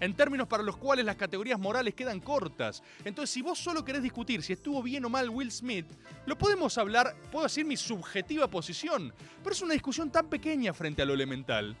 [0.00, 2.82] En términos para los cuales las categorías morales quedan cortas.
[3.04, 5.86] Entonces, si vos solo querés discutir si estuvo bien o mal Will Smith,
[6.26, 9.12] lo podemos hablar, puedo decir mi subjetiva posición.
[9.42, 11.76] Pero es una discusión tan pequeña frente a lo elemental,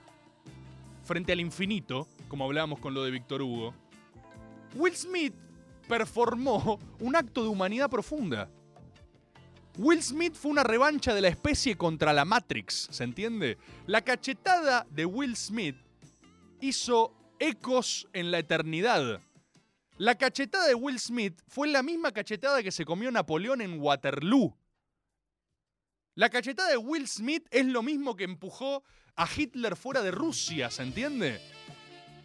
[1.04, 3.74] frente al infinito, como hablábamos con lo de Víctor Hugo.
[4.74, 5.34] Will Smith
[5.88, 8.50] performó un acto de humanidad profunda.
[9.78, 13.58] Will Smith fue una revancha de la especie contra la Matrix, ¿se entiende?
[13.86, 15.76] La cachetada de Will Smith
[16.60, 19.20] hizo ecos en la eternidad.
[19.96, 24.56] La cachetada de Will Smith fue la misma cachetada que se comió Napoleón en Waterloo.
[26.14, 28.82] La cachetada de Will Smith es lo mismo que empujó
[29.16, 31.40] a Hitler fuera de Rusia, ¿se entiende?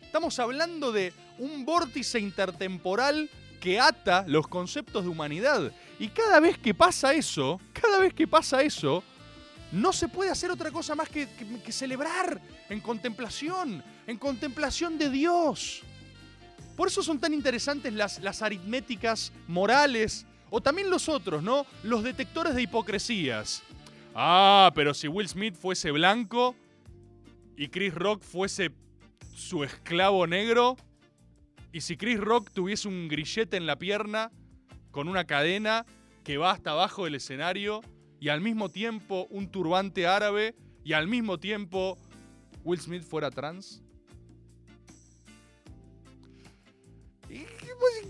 [0.01, 5.71] Estamos hablando de un vórtice intertemporal que ata los conceptos de humanidad.
[5.97, 9.03] Y cada vez que pasa eso, cada vez que pasa eso,
[9.73, 11.27] no se puede hacer otra cosa más que,
[11.65, 15.81] que- celebrar en contemplación, en contemplación de Dios.
[16.77, 21.65] Por eso son tan interesantes las, las aritméticas morales o también los otros, ¿no?
[21.83, 23.63] Los detectores de hipocresías.
[24.15, 26.55] Ah, pero si Will Smith fuese blanco
[27.57, 28.71] y Chris Rock fuese
[29.35, 30.77] su esclavo negro,
[31.71, 34.31] y si Chris Rock tuviese un grillete en la pierna
[34.91, 35.85] con una cadena
[36.23, 37.81] que va hasta abajo del escenario
[38.23, 40.55] y al mismo tiempo un turbante árabe
[40.85, 41.97] y al mismo tiempo
[42.63, 43.81] Will Smith fuera trans.
[47.27, 47.43] ¿Y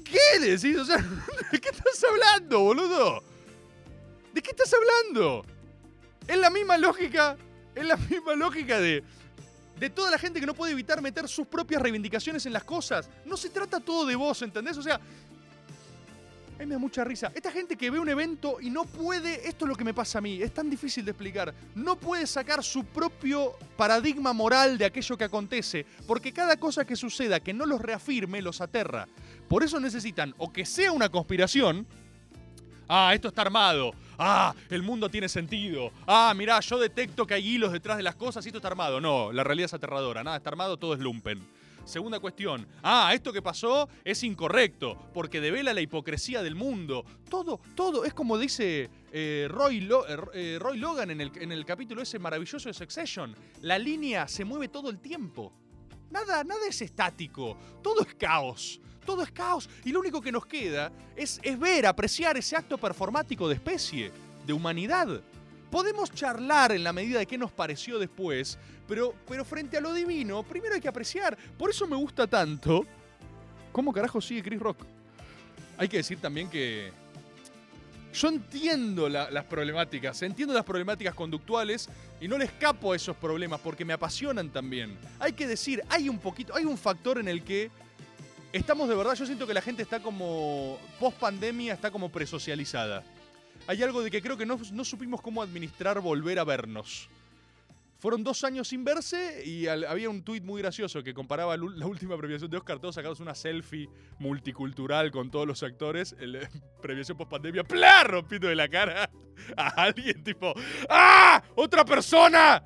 [0.03, 0.87] qué, decís?
[1.51, 3.23] ¿de qué estás hablando, boludo?
[4.35, 5.45] ¿De qué estás hablando?
[6.27, 7.35] Es la misma lógica,
[7.73, 9.03] es la misma lógica de
[9.79, 13.09] de toda la gente que no puede evitar meter sus propias reivindicaciones en las cosas.
[13.25, 14.77] No se trata todo de vos, ¿entendés?
[14.77, 15.01] O sea,
[16.55, 17.31] a mí me da mucha risa.
[17.33, 20.19] Esta gente que ve un evento y no puede, esto es lo que me pasa
[20.19, 24.85] a mí, es tan difícil de explicar, no puede sacar su propio paradigma moral de
[24.85, 29.07] aquello que acontece, porque cada cosa que suceda que no los reafirme los aterra.
[29.47, 31.87] Por eso necesitan o que sea una conspiración,
[32.87, 33.91] Ah, esto está armado.
[34.19, 35.91] Ah, el mundo tiene sentido.
[36.05, 38.99] Ah, mirá, yo detecto que hay hilos detrás de las cosas y esto está armado.
[38.99, 40.23] No, la realidad es aterradora.
[40.23, 41.39] Nada está armado, todo es lumpen.
[41.85, 42.65] Segunda cuestión.
[42.81, 47.05] Ah, esto que pasó es incorrecto, porque devela la hipocresía del mundo.
[47.29, 51.51] Todo, todo, es como dice eh, Roy, Lo- eh, eh, Roy Logan en el, en
[51.51, 53.35] el capítulo ese maravilloso de Succession.
[53.61, 55.51] La línea se mueve todo el tiempo.
[56.09, 57.57] Nada, nada es estático.
[57.81, 58.79] Todo es caos.
[59.05, 59.69] Todo es caos.
[59.83, 64.11] Y lo único que nos queda es, es ver, apreciar ese acto performático de especie,
[64.45, 65.21] de humanidad.
[65.73, 69.91] Podemos charlar en la medida de qué nos pareció después, pero, pero frente a lo
[69.91, 71.35] divino, primero hay que apreciar.
[71.57, 72.85] Por eso me gusta tanto.
[73.71, 74.85] ¿Cómo carajo sigue Chris Rock?
[75.79, 76.91] Hay que decir también que.
[78.13, 81.89] Yo entiendo la- las problemáticas, entiendo las problemáticas conductuales
[82.21, 84.95] y no le escapo a esos problemas porque me apasionan también.
[85.17, 87.71] Hay que decir, hay un poquito, hay un factor en el que
[88.51, 93.03] estamos de verdad, yo siento que la gente está como, post pandemia, está como presocializada.
[93.67, 97.09] Hay algo de que creo que no, no supimos cómo administrar volver a vernos.
[98.03, 102.17] Fueron dos años sin verse y había un tuit muy gracioso que comparaba la última
[102.17, 103.87] premiación de Oscar, todos sacados una selfie
[104.19, 106.49] multicultural con todos los actores, el, eh,
[107.17, 108.03] post pandemia, ¡plá!
[108.03, 109.09] rompiendo de la cara
[109.55, 110.53] a alguien tipo,
[110.89, 111.41] ¡ah!
[111.55, 112.61] ¡Otra persona!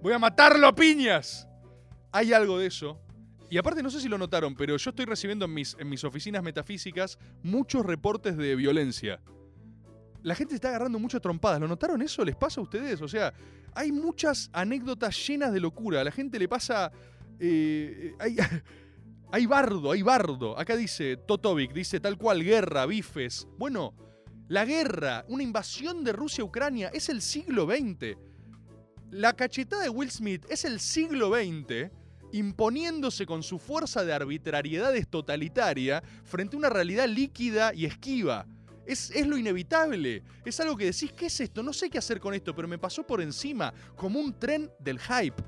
[0.00, 1.48] Voy a matarlo a piñas.
[2.12, 3.00] Hay algo de eso.
[3.50, 6.04] Y aparte, no sé si lo notaron, pero yo estoy recibiendo en mis, en mis
[6.04, 9.20] oficinas metafísicas muchos reportes de violencia.
[10.26, 11.60] La gente se está agarrando mucho a trompadas.
[11.60, 12.24] ¿Lo notaron eso?
[12.24, 13.00] ¿Les pasa a ustedes?
[13.00, 13.32] O sea,
[13.76, 16.00] hay muchas anécdotas llenas de locura.
[16.00, 16.90] A la gente le pasa.
[17.38, 18.36] eh, hay,
[19.30, 20.58] hay bardo, hay bardo.
[20.58, 23.46] Acá dice Totovic, dice tal cual, guerra, bifes.
[23.56, 23.94] Bueno,
[24.48, 28.18] la guerra, una invasión de Rusia a Ucrania es el siglo XX.
[29.12, 31.92] La cachetada de Will Smith es el siglo XX
[32.32, 38.44] imponiéndose con su fuerza de arbitrariedades totalitaria frente a una realidad líquida y esquiva.
[38.86, 40.22] Es, es, lo inevitable.
[40.44, 41.62] Es algo que decís, ¿qué es esto?
[41.62, 44.98] No sé qué hacer con esto, pero me pasó por encima, como un tren del
[45.00, 45.42] hype.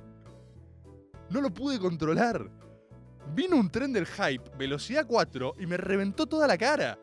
[1.31, 2.51] No lo pude controlar.
[3.35, 6.99] Vino un tren del hype, velocidad 4, y me reventó toda la cara.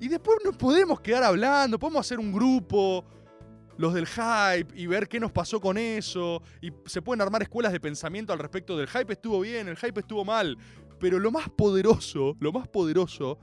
[0.00, 3.04] Y después nos podemos quedar hablando, podemos hacer un grupo,
[3.76, 6.42] los del hype, y ver qué nos pasó con eso.
[6.60, 10.00] Y se pueden armar escuelas de pensamiento al respecto del hype estuvo bien, el hype
[10.00, 10.56] estuvo mal.
[10.98, 13.38] Pero lo más poderoso, lo más poderoso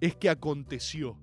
[0.00, 1.18] es que aconteció.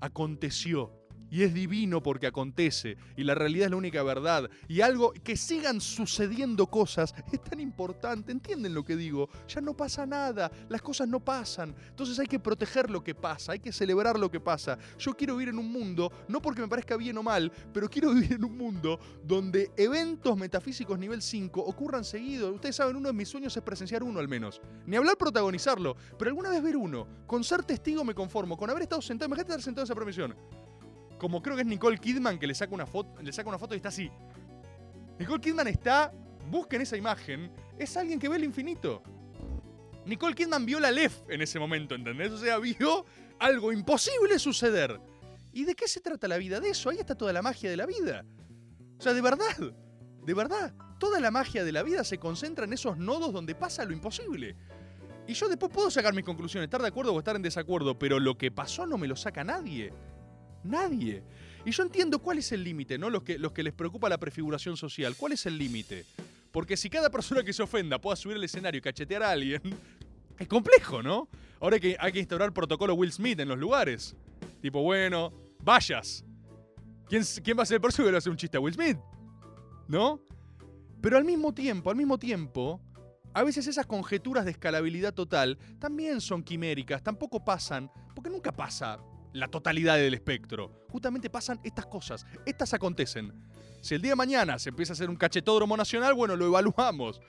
[0.00, 1.03] Aconteció.
[1.34, 2.96] Y es divino porque acontece.
[3.16, 4.48] Y la realidad es la única verdad.
[4.68, 8.30] Y algo, que sigan sucediendo cosas, es tan importante.
[8.30, 9.28] ¿Entienden lo que digo?
[9.48, 10.48] Ya no pasa nada.
[10.68, 11.74] Las cosas no pasan.
[11.88, 13.50] Entonces hay que proteger lo que pasa.
[13.50, 14.78] Hay que celebrar lo que pasa.
[14.96, 18.10] Yo quiero vivir en un mundo, no porque me parezca bien o mal, pero quiero
[18.14, 22.52] vivir en un mundo donde eventos metafísicos nivel 5 ocurran seguido.
[22.52, 24.60] Ustedes saben, uno de mis sueños es presenciar uno al menos.
[24.86, 27.08] Ni hablar protagonizarlo, pero alguna vez ver uno.
[27.26, 28.56] Con ser testigo me conformo.
[28.56, 30.36] Con haber estado sentado, imagínate estar sentado en esa promisión
[31.24, 33.72] como creo que es Nicole Kidman que le saca una foto, le saca una foto
[33.72, 34.10] y está así.
[35.18, 36.12] Nicole Kidman está,
[36.50, 39.02] busquen esa imagen, es alguien que ve el infinito.
[40.04, 42.30] Nicole Kidman vio la LEF en ese momento, ¿entendés?
[42.30, 43.06] O sea, vio
[43.38, 45.00] algo imposible suceder.
[45.54, 46.60] ¿Y de qué se trata la vida?
[46.60, 48.26] De eso, ahí está toda la magia de la vida.
[48.98, 49.72] O sea, de verdad,
[50.26, 53.86] de verdad, toda la magia de la vida se concentra en esos nodos donde pasa
[53.86, 54.56] lo imposible.
[55.26, 58.20] Y yo después puedo sacar mis conclusiones, estar de acuerdo o estar en desacuerdo, pero
[58.20, 59.90] lo que pasó no me lo saca nadie.
[60.64, 61.22] Nadie.
[61.64, 63.10] Y yo entiendo cuál es el límite, ¿no?
[63.10, 65.14] Los que, los que les preocupa la prefiguración social.
[65.16, 66.04] ¿Cuál es el límite?
[66.50, 69.60] Porque si cada persona que se ofenda pueda subir al escenario y cachetear a alguien,
[70.38, 71.28] es complejo, ¿no?
[71.60, 74.14] Ahora hay que, hay que instaurar protocolo Will Smith en los lugares.
[74.60, 76.24] Tipo, bueno, vayas.
[77.08, 78.98] ¿Quién, quién va a ser el próximo que le hace un chiste a Will Smith?
[79.88, 80.20] ¿No?
[81.00, 82.80] Pero al mismo tiempo, al mismo tiempo,
[83.34, 88.98] a veces esas conjeturas de escalabilidad total también son quiméricas, tampoco pasan, porque nunca pasa
[89.34, 90.70] la totalidad del espectro.
[90.88, 93.32] Justamente pasan estas cosas, estas acontecen.
[93.80, 97.20] Si el día de mañana se empieza a hacer un cachetódromo nacional, bueno, lo evaluamos.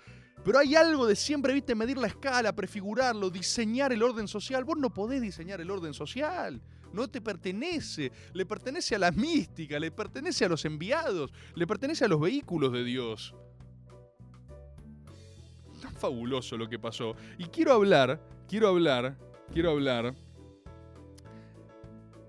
[0.44, 4.64] Pero hay algo de siempre, viste, medir la escala, prefigurarlo, diseñar el orden social.
[4.64, 6.62] Vos no podés diseñar el orden social.
[6.94, 8.12] No te pertenece.
[8.34, 12.72] Le pertenece a la mística, le pertenece a los enviados, le pertenece a los vehículos
[12.72, 13.34] de Dios.
[15.82, 17.16] Tan fabuloso lo que pasó.
[17.40, 19.18] Y quiero hablar, quiero hablar,
[19.52, 20.16] quiero hablar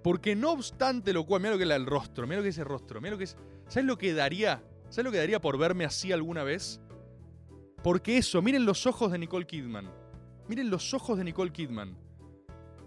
[0.07, 2.59] porque no obstante lo cual, mira lo que es el rostro, mira lo que es
[2.59, 3.37] el rostro, mira lo que es.
[3.67, 4.63] ¿Sabes lo que daría?
[4.89, 6.81] ¿Sabes lo que daría por verme así alguna vez?
[7.83, 9.91] Porque eso, miren los ojos de Nicole Kidman.
[10.47, 11.99] Miren los ojos de Nicole Kidman.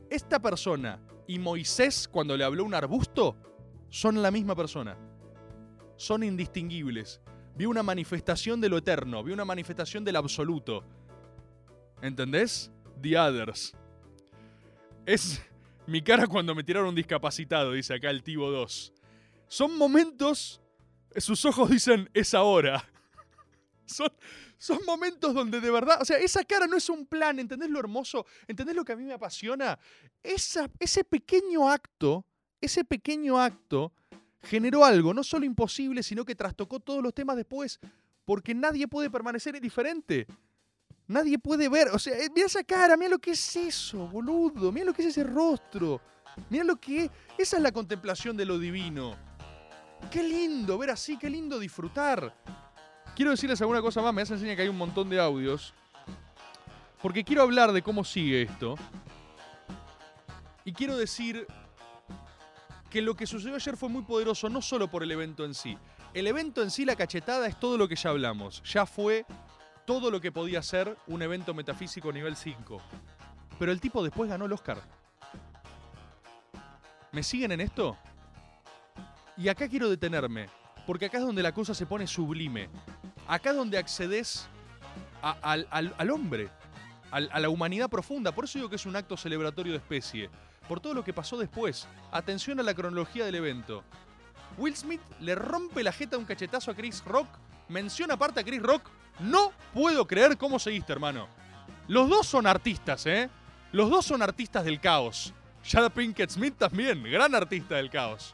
[0.10, 3.36] Esta persona y Moisés, cuando le habló un arbusto,
[3.90, 4.98] son la misma persona.
[5.98, 7.20] Son indistinguibles.
[7.54, 10.86] Vi una manifestación de lo eterno, vi una manifestación del absoluto.
[12.02, 12.72] ¿Entendés?
[13.02, 13.76] The Others.
[15.06, 15.42] Es
[15.90, 18.94] mi cara cuando me tiraron discapacitado, dice acá el Tibo 2.
[19.48, 20.62] Son momentos,
[21.18, 22.88] sus ojos dicen, es ahora.
[23.86, 24.08] Son,
[24.60, 27.80] son momentos donde de verdad, o sea, esa cara no es un plan, ¿entendés lo
[27.80, 28.26] hermoso?
[28.48, 29.80] ¿Entendés lo que a mí me apasiona?
[30.22, 32.24] Esa, ese pequeño acto,
[32.62, 33.94] ese pequeño acto
[34.44, 37.80] generó algo, no solo imposible, sino que trastocó todos los temas después,
[38.26, 40.28] porque nadie puede permanecer indiferente.
[41.10, 44.86] Nadie puede ver, o sea, mira esa cara, mira lo que es eso, boludo, mira
[44.86, 46.00] lo que es ese rostro,
[46.52, 49.16] mira lo que es, esa es la contemplación de lo divino.
[50.12, 52.32] Qué lindo ver así, qué lindo disfrutar.
[53.16, 55.74] Quiero decirles alguna cosa más, me hace enseñar que hay un montón de audios,
[57.02, 58.76] porque quiero hablar de cómo sigue esto.
[60.64, 61.48] Y quiero decir
[62.92, 65.76] que lo que sucedió ayer fue muy poderoso, no solo por el evento en sí.
[66.14, 68.62] El evento en sí, la cachetada, es todo lo que ya hablamos.
[68.64, 69.26] Ya fue
[69.90, 72.80] todo lo que podía ser un evento metafísico nivel 5.
[73.58, 74.80] Pero el tipo después ganó el Oscar.
[77.12, 77.98] ¿Me siguen en esto?
[79.36, 80.48] Y acá quiero detenerme,
[80.86, 82.70] porque acá es donde la cosa se pone sublime.
[83.28, 84.48] Acá es donde accedes
[85.24, 86.50] al, al- hombre,
[87.10, 88.32] a la humanidad profunda.
[88.32, 90.30] Por eso digo que es un acto celebratorio de especie.
[90.68, 91.88] Por todo lo que pasó después.
[92.12, 93.84] Atención a la cronología del evento.
[94.56, 97.28] Will Smith le rompe la jeta un cachetazo a Chris Rock
[97.70, 98.90] Mención aparte a Chris Rock.
[99.20, 101.28] No puedo creer cómo seguiste, hermano.
[101.88, 103.30] Los dos son artistas, ¿eh?
[103.72, 105.34] Los dos son artistas del caos.
[105.64, 108.34] Jada Pinkett Smith también, gran artista del caos.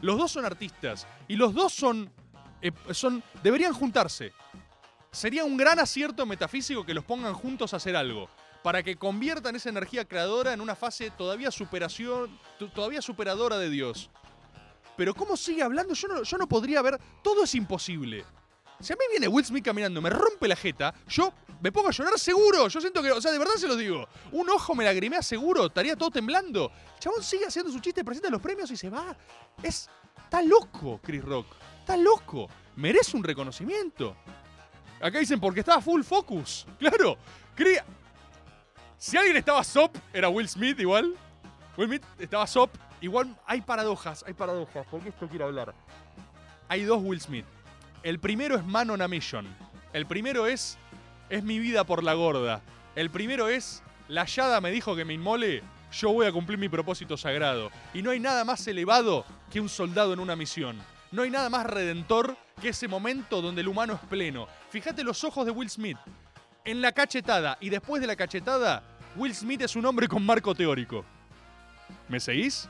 [0.00, 1.06] Los dos son artistas.
[1.28, 2.10] Y los dos son.
[2.62, 4.32] eh, son deberían juntarse.
[5.10, 8.28] Sería un gran acierto metafísico que los pongan juntos a hacer algo.
[8.62, 12.38] Para que conviertan esa energía creadora en una fase todavía superación.
[12.74, 14.10] todavía superadora de Dios.
[14.96, 15.94] Pero ¿cómo sigue hablando?
[15.94, 16.98] Yo no, yo no podría ver.
[17.22, 18.24] Todo es imposible.
[18.80, 21.90] Si a mí viene Will Smith caminando, me rompe la jeta, yo me pongo a
[21.90, 22.66] llorar seguro.
[22.68, 24.08] Yo siento que, o sea, de verdad se lo digo.
[24.32, 26.72] Un ojo me lagrimea seguro, estaría todo temblando.
[26.94, 29.14] El chabón sigue haciendo su chiste, presenta los premios y se va.
[29.62, 29.88] Es.
[30.24, 31.46] Está loco, Chris Rock.
[31.80, 32.48] Está loco.
[32.76, 34.16] Merece un reconocimiento.
[35.02, 36.66] Acá dicen porque estaba full focus.
[36.78, 37.18] Claro.
[37.56, 37.84] Crea-
[38.96, 41.14] Si alguien estaba sop, era Will Smith igual.
[41.76, 42.70] Will Smith estaba sop.
[43.02, 44.86] Igual hay paradojas, hay paradojas.
[44.90, 45.74] Porque esto quiero hablar.
[46.68, 47.44] Hay dos Will Smith.
[48.02, 49.46] El primero es Man on a Mission.
[49.92, 50.78] El primero es
[51.28, 52.62] Es mi vida por la gorda.
[52.96, 55.62] El primero es La Yada me dijo que me inmole.
[55.92, 57.70] Yo voy a cumplir mi propósito sagrado.
[57.92, 60.78] Y no hay nada más elevado que un soldado en una misión.
[61.12, 64.48] No hay nada más redentor que ese momento donde el humano es pleno.
[64.70, 65.98] Fíjate los ojos de Will Smith.
[66.64, 68.82] En la cachetada y después de la cachetada,
[69.16, 71.04] Will Smith es un hombre con marco teórico.
[72.08, 72.68] ¿Me seguís?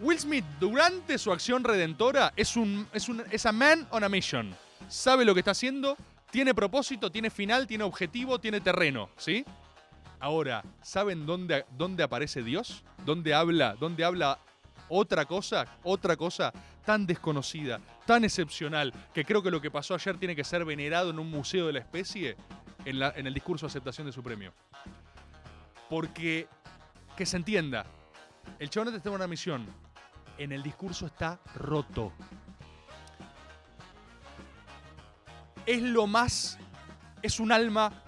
[0.00, 4.08] Will Smith, durante su acción redentora, es un, es un es a man on a
[4.08, 4.54] mission.
[4.88, 5.96] Sabe lo que está haciendo,
[6.30, 9.44] tiene propósito, tiene final, tiene objetivo, tiene terreno, ¿sí?
[10.18, 12.82] Ahora, ¿saben dónde, dónde aparece Dios?
[13.04, 14.38] ¿Dónde habla, dónde habla
[14.88, 16.52] otra cosa, otra cosa
[16.84, 21.10] tan desconocida, tan excepcional, que creo que lo que pasó ayer tiene que ser venerado
[21.10, 22.36] en un museo de la especie
[22.84, 24.52] en, la- en el discurso de aceptación de su premio?
[25.88, 26.48] Porque,
[27.16, 27.84] que se entienda,
[28.58, 29.66] el chabón está en una misión,
[30.40, 32.12] en el discurso está roto.
[35.66, 36.58] Es lo más.
[37.22, 38.02] Es un alma.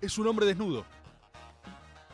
[0.00, 0.84] Es un hombre desnudo.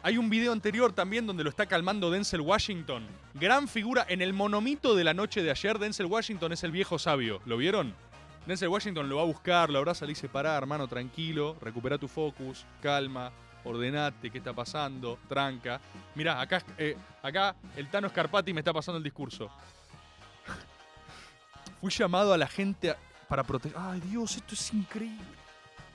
[0.02, 3.06] Hay un video anterior también donde lo está calmando Denzel Washington.
[3.32, 5.78] Gran figura en el monomito de la noche de ayer.
[5.78, 7.40] Denzel Washington es el viejo sabio.
[7.46, 7.94] ¿Lo vieron?
[8.46, 12.08] Denzel Washington lo va a buscar, lo abraza, le dice: Pará, hermano, tranquilo, recupera tu
[12.08, 13.32] focus, calma,
[13.64, 15.80] ordenate, qué está pasando, tranca.
[16.14, 19.50] Mirá, acá, eh, acá el Tano Scarpati me está pasando el discurso.
[21.80, 22.94] Fui llamado a la gente
[23.28, 23.78] para proteger.
[23.78, 25.24] Ay, Dios, esto es increíble.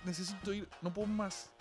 [0.04, 1.52] Necesito ir, no puedo más.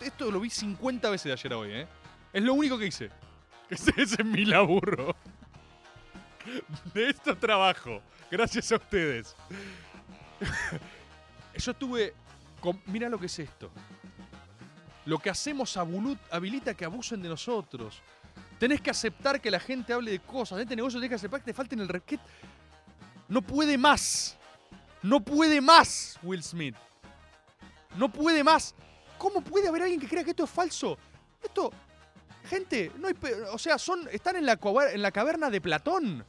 [0.00, 1.88] Esto lo vi 50 veces de ayer a hoy, ¿eh?
[2.32, 3.10] Es lo único que hice.
[3.70, 5.14] Ese, es mi laburo.
[6.94, 8.00] De esto trabajo.
[8.30, 9.36] Gracias a ustedes.
[11.56, 12.14] Yo estuve.
[12.86, 13.70] Mira lo que es esto.
[15.06, 18.02] Lo que hacemos habilita que abusen de nosotros.
[18.58, 20.58] Tenés que aceptar que la gente hable de cosas.
[20.58, 22.22] En este negocio tenés que aceptar que te falten el respeto.
[23.28, 24.36] No puede más.
[25.02, 26.76] No puede más, Will Smith.
[27.96, 28.74] No puede más.
[29.16, 30.98] ¿Cómo puede haber alguien que crea que esto es falso?
[31.42, 31.70] Esto.
[32.44, 33.14] Gente, no hay.
[33.52, 34.08] O sea, son.
[34.12, 34.58] Están en la,
[34.92, 36.24] en la caverna de Platón.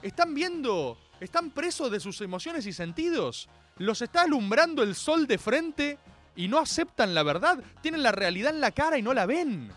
[0.00, 0.98] Están viendo.
[1.20, 3.48] Están presos de sus emociones y sentidos.
[3.76, 5.98] Los está alumbrando el sol de frente
[6.36, 7.62] y no aceptan la verdad.
[7.80, 9.70] Tienen la realidad en la cara y no la ven.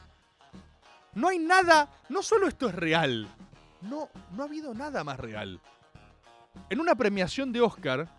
[1.14, 1.90] No hay nada.
[2.10, 3.28] No solo esto es real.
[3.82, 5.60] No, no ha habido nada más real.
[6.70, 8.10] En una premiación de Oscar,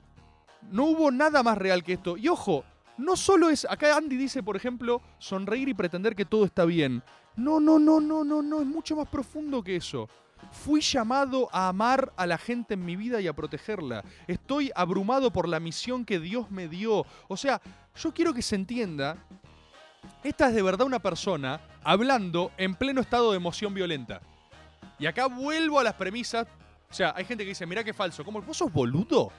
[0.70, 2.16] no hubo nada más real que esto.
[2.16, 2.64] Y ojo,
[2.97, 3.66] no solo es.
[3.68, 7.03] Acá Andy dice, por ejemplo, sonreír y pretender que todo está bien.
[7.36, 8.61] No, no, no, no, no, no.
[8.61, 10.09] Es mucho más profundo que eso.
[10.51, 14.05] Fui llamado a amar a la gente en mi vida y a protegerla.
[14.26, 17.07] Estoy abrumado por la misión que Dios me dio.
[17.28, 17.61] O sea,
[18.03, 19.16] yo quiero que se entienda.
[20.22, 24.20] Esta es de verdad una persona hablando en pleno estado de emoción violenta.
[24.99, 26.46] Y acá vuelvo a las premisas.
[26.90, 28.24] O sea, hay gente que dice, mirá qué falso.
[28.24, 28.40] ¿Cómo?
[28.42, 29.30] ¿Vos sos boludo?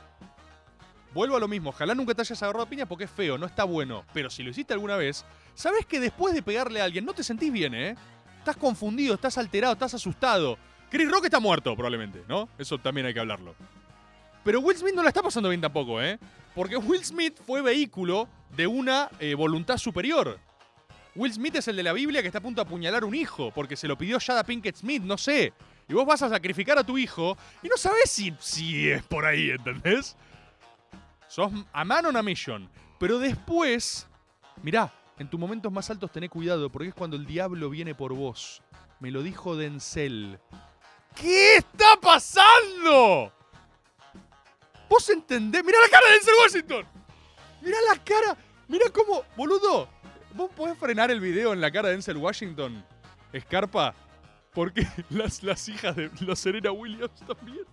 [1.13, 1.71] Vuelvo a lo mismo.
[1.71, 4.05] Ojalá nunca te hayas agarrado a piña porque es feo, no está bueno.
[4.13, 7.23] Pero si lo hiciste alguna vez, sabes que después de pegarle a alguien no te
[7.23, 7.95] sentís bien, ¿eh?
[8.37, 10.57] Estás confundido, estás alterado, estás asustado.
[10.89, 12.49] Chris Rock está muerto, probablemente, ¿no?
[12.57, 13.55] Eso también hay que hablarlo.
[14.43, 16.17] Pero Will Smith no la está pasando bien tampoco, ¿eh?
[16.55, 20.39] Porque Will Smith fue vehículo de una eh, voluntad superior.
[21.15, 23.15] Will Smith es el de la Biblia que está a punto de apuñalar a un
[23.15, 25.53] hijo porque se lo pidió Jada Pinkett Smith, no sé.
[25.87, 29.25] Y vos vas a sacrificar a tu hijo y no sabes si, si es por
[29.25, 30.15] ahí, ¿entendés?
[31.27, 32.69] Sos a mano una mission.
[32.99, 34.07] Pero después,
[34.61, 38.13] mirá, en tus momentos más altos tené cuidado porque es cuando el diablo viene por
[38.13, 38.61] vos.
[38.99, 40.39] Me lo dijo Denzel.
[41.15, 43.33] ¿Qué está pasando?
[44.89, 45.63] ¿Vos entendés?
[45.63, 46.85] Mirá la cara de Denzel Washington.
[47.61, 48.37] Mirá la cara.
[48.67, 49.87] Mirá cómo, boludo.
[50.33, 52.83] ¿Vos podés frenar el video en la cara de Denzel Washington?
[53.31, 53.93] Escarpa.
[54.53, 57.65] Porque las, las hijas de los Serena Williams también.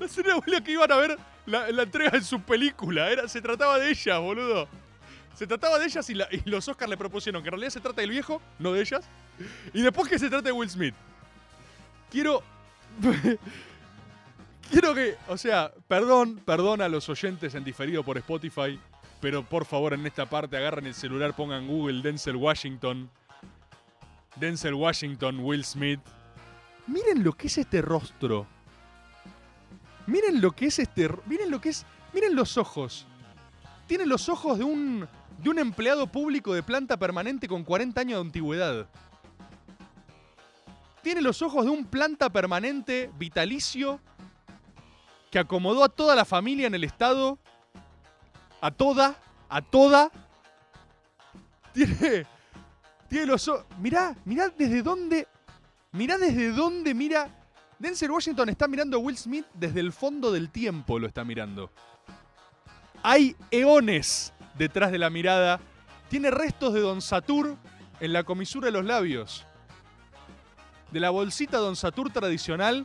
[0.00, 3.10] La señora abuela que iban a ver la, la entrega en su película.
[3.10, 4.68] Era, se trataba de ellas, boludo.
[5.34, 7.80] Se trataba de ellas y, la- y los Oscars le propusieron que en realidad se
[7.80, 9.04] trata del viejo, no de ellas.
[9.72, 10.94] Y después que se trata de Will Smith.
[12.10, 12.42] Quiero.
[14.70, 15.16] quiero que.
[15.28, 18.78] O sea, perdón, perdón a los oyentes en diferido por Spotify.
[19.20, 23.10] Pero por favor, en esta parte agarren el celular, pongan Google Denzel Washington.
[24.36, 26.00] Denzel Washington, Will Smith.
[26.86, 28.46] Miren lo que es este rostro.
[30.06, 31.08] Miren lo que es este.
[31.26, 31.84] Miren lo que es.
[32.14, 33.06] Miren los ojos.
[33.86, 35.08] Tiene los ojos de un.
[35.42, 38.88] de un empleado público de planta permanente con 40 años de antigüedad.
[41.02, 44.00] Tiene los ojos de un planta permanente vitalicio
[45.30, 47.38] que acomodó a toda la familia en el estado.
[48.60, 49.16] A toda.
[49.48, 50.10] A toda.
[51.72, 52.26] Tiene.
[53.08, 53.64] Tiene los ojos.
[53.78, 55.26] Mirá, mirá desde dónde.
[55.92, 57.34] Mirá desde dónde mira.
[57.78, 61.70] Denzel Washington está mirando a Will Smith desde el fondo del tiempo, lo está mirando.
[63.02, 65.60] Hay eones detrás de la mirada.
[66.10, 67.56] Tiene restos de Don Satur
[68.00, 69.46] en la comisura de los labios.
[70.90, 72.84] De la bolsita Don Satur tradicional.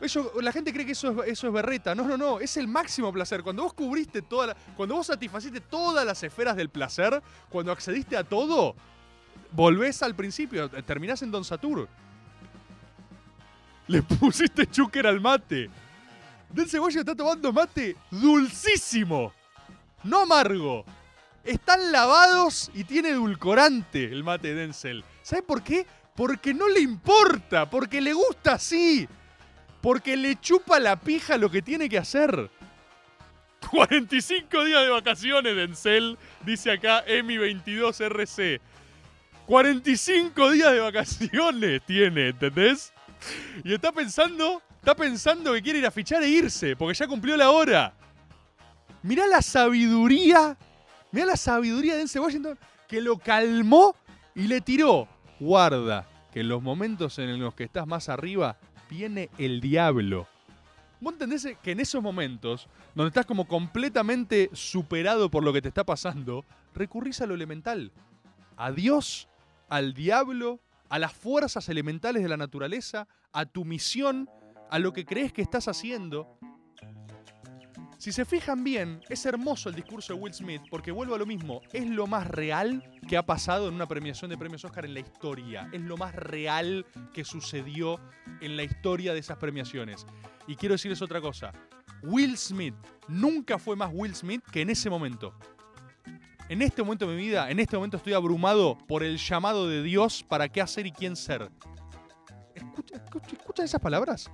[0.00, 1.94] Eso- la gente cree que eso es, eso es berreta.
[1.94, 2.40] No, no, no.
[2.40, 3.42] Es el máximo placer.
[3.42, 8.16] Cuando vos cubriste toda la, Cuando vos satisfaciste todas las esferas del placer, cuando accediste
[8.16, 8.74] a todo,
[9.52, 10.68] volvés al principio.
[10.68, 11.88] Terminás en Don Satur.
[13.86, 15.70] Le pusiste chúquer al mate.
[16.50, 19.32] Denzel Washington está tomando mate dulcísimo.
[20.02, 20.84] No amargo.
[21.44, 25.04] Están lavados y tiene edulcorante el mate de Denzel.
[25.22, 25.86] ¿Sabe por qué?
[26.16, 29.06] Porque no le importa, porque le gusta así.
[29.84, 32.50] Porque le chupa la pija lo que tiene que hacer.
[33.70, 38.62] 45 días de vacaciones, Denzel, dice acá Emi22RC.
[39.44, 42.94] 45 días de vacaciones tiene, ¿entendés?
[43.62, 47.36] Y está pensando, está pensando que quiere ir a fichar e irse, porque ya cumplió
[47.36, 47.92] la hora.
[49.02, 50.56] Mirá la sabiduría,
[51.12, 52.58] mirá la sabiduría de Denzel Washington
[52.88, 53.94] que lo calmó
[54.34, 55.06] y le tiró.
[55.38, 58.56] Guarda, que en los momentos en los que estás más arriba,
[58.88, 60.26] viene el diablo.
[61.00, 65.68] ¿Vos entendés que en esos momentos, donde estás como completamente superado por lo que te
[65.68, 67.92] está pasando, recurrís a lo elemental?
[68.56, 69.28] A Dios,
[69.68, 74.30] al diablo, a las fuerzas elementales de la naturaleza, a tu misión,
[74.70, 76.38] a lo que crees que estás haciendo.
[78.04, 81.24] Si se fijan bien, es hermoso el discurso de Will Smith porque vuelvo a lo
[81.24, 84.92] mismo, es lo más real que ha pasado en una premiación de premios Oscar en
[84.92, 86.84] la historia, es lo más real
[87.14, 87.98] que sucedió
[88.42, 90.04] en la historia de esas premiaciones.
[90.46, 91.50] Y quiero decirles otra cosa,
[92.02, 92.74] Will Smith
[93.08, 95.34] nunca fue más Will Smith que en ese momento.
[96.50, 99.82] En este momento de mi vida, en este momento estoy abrumado por el llamado de
[99.82, 101.50] Dios para qué hacer y quién ser.
[102.54, 104.30] Escucha, escucha- ¿Escuchan esas palabras?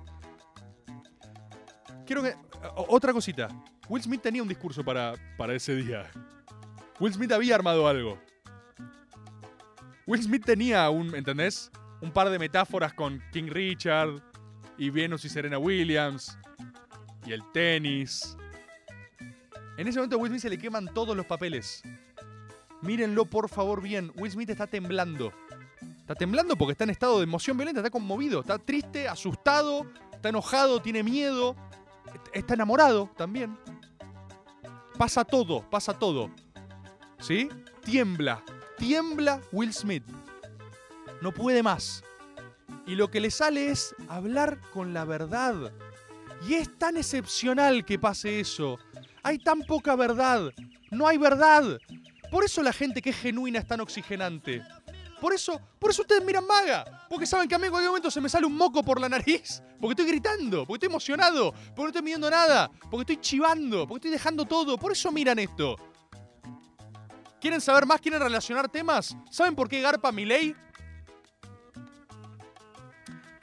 [2.87, 3.49] Otra cosita.
[3.87, 6.09] Will Smith tenía un discurso para, para ese día.
[6.99, 8.19] Will Smith había armado algo.
[10.05, 11.15] Will Smith tenía un.
[11.15, 11.71] ¿Entendés?
[12.01, 14.21] Un par de metáforas con King Richard
[14.77, 16.37] y Venus y Serena Williams
[17.25, 18.35] y el tenis.
[19.77, 21.83] En ese momento a Will Smith se le queman todos los papeles.
[22.81, 24.11] Mírenlo por favor bien.
[24.15, 25.31] Will Smith está temblando.
[25.99, 30.29] Está temblando porque está en estado de emoción violenta, está conmovido, está triste, asustado, está
[30.29, 31.55] enojado, tiene miedo,
[32.33, 33.57] está enamorado también.
[34.97, 36.29] Pasa todo, pasa todo.
[37.19, 37.49] ¿Sí?
[37.83, 38.43] Tiembla,
[38.77, 40.03] tiembla Will Smith.
[41.21, 42.03] No puede más.
[42.85, 45.71] Y lo que le sale es hablar con la verdad.
[46.47, 48.79] Y es tan excepcional que pase eso.
[49.23, 50.51] Hay tan poca verdad.
[50.89, 51.79] No hay verdad.
[52.31, 54.63] Por eso la gente que es genuina es tan oxigenante.
[55.21, 57.05] Por eso, por eso ustedes miran maga.
[57.07, 59.07] Porque saben que a mí en cualquier momento se me sale un moco por la
[59.07, 59.61] nariz.
[59.79, 64.07] Porque estoy gritando, porque estoy emocionado, porque no estoy midiendo nada, porque estoy chivando, porque
[64.07, 64.79] estoy dejando todo.
[64.79, 65.75] Por eso miran esto.
[67.39, 68.01] ¿Quieren saber más?
[68.01, 69.15] ¿Quieren relacionar temas?
[69.29, 70.55] ¿Saben por qué garpa mi ley?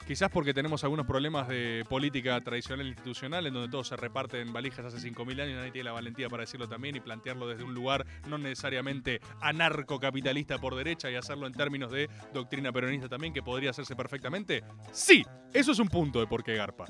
[0.09, 4.41] Quizás porque tenemos algunos problemas de política tradicional e institucional en donde todo se reparte
[4.41, 7.47] en valijas hace 5.000 años y nadie tiene la valentía para decirlo también y plantearlo
[7.47, 13.07] desde un lugar no necesariamente anarcocapitalista por derecha y hacerlo en términos de doctrina peronista
[13.07, 14.63] también, que podría hacerse perfectamente.
[14.91, 16.85] Sí, eso es un punto de por qué Garpa.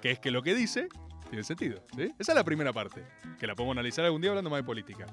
[0.00, 0.88] Que es que lo que dice
[1.28, 1.84] tiene sentido.
[2.18, 3.04] Esa es la primera parte,
[3.38, 5.04] que la podemos analizar algún día hablando más de política.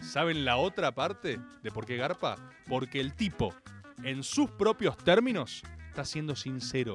[0.00, 2.36] ¿Saben la otra parte de por qué Garpa?
[2.66, 3.54] Porque el tipo,
[4.02, 5.62] en sus propios términos,
[5.96, 6.94] está siendo sincero.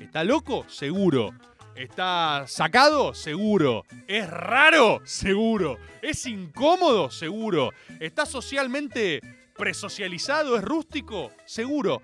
[0.00, 0.64] ¿Está loco?
[0.68, 1.34] Seguro.
[1.74, 3.12] ¿Está sacado?
[3.12, 3.84] Seguro.
[4.08, 5.02] ¿Es raro?
[5.04, 5.76] Seguro.
[6.00, 7.10] ¿Es incómodo?
[7.10, 7.74] Seguro.
[7.98, 9.20] ¿Está socialmente
[9.54, 10.56] presocializado?
[10.56, 11.30] ¿Es rústico?
[11.44, 12.00] Seguro.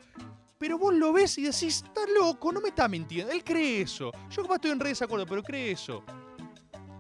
[0.59, 3.33] Pero vos lo ves y decís, está loco, no me está mintiendo.
[3.33, 4.13] Él cree eso.
[4.29, 6.05] Yo capaz estoy en re desacuerdo, pero cree eso.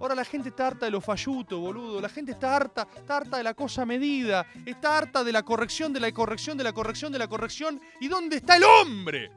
[0.00, 2.00] Ahora la gente está harta de lo falluto, boludo.
[2.00, 4.46] La gente está harta, está harta de la cosa medida.
[4.64, 7.80] Está harta de la corrección, de la corrección, de la corrección, de la corrección.
[8.00, 9.30] ¿Y dónde está el hombre?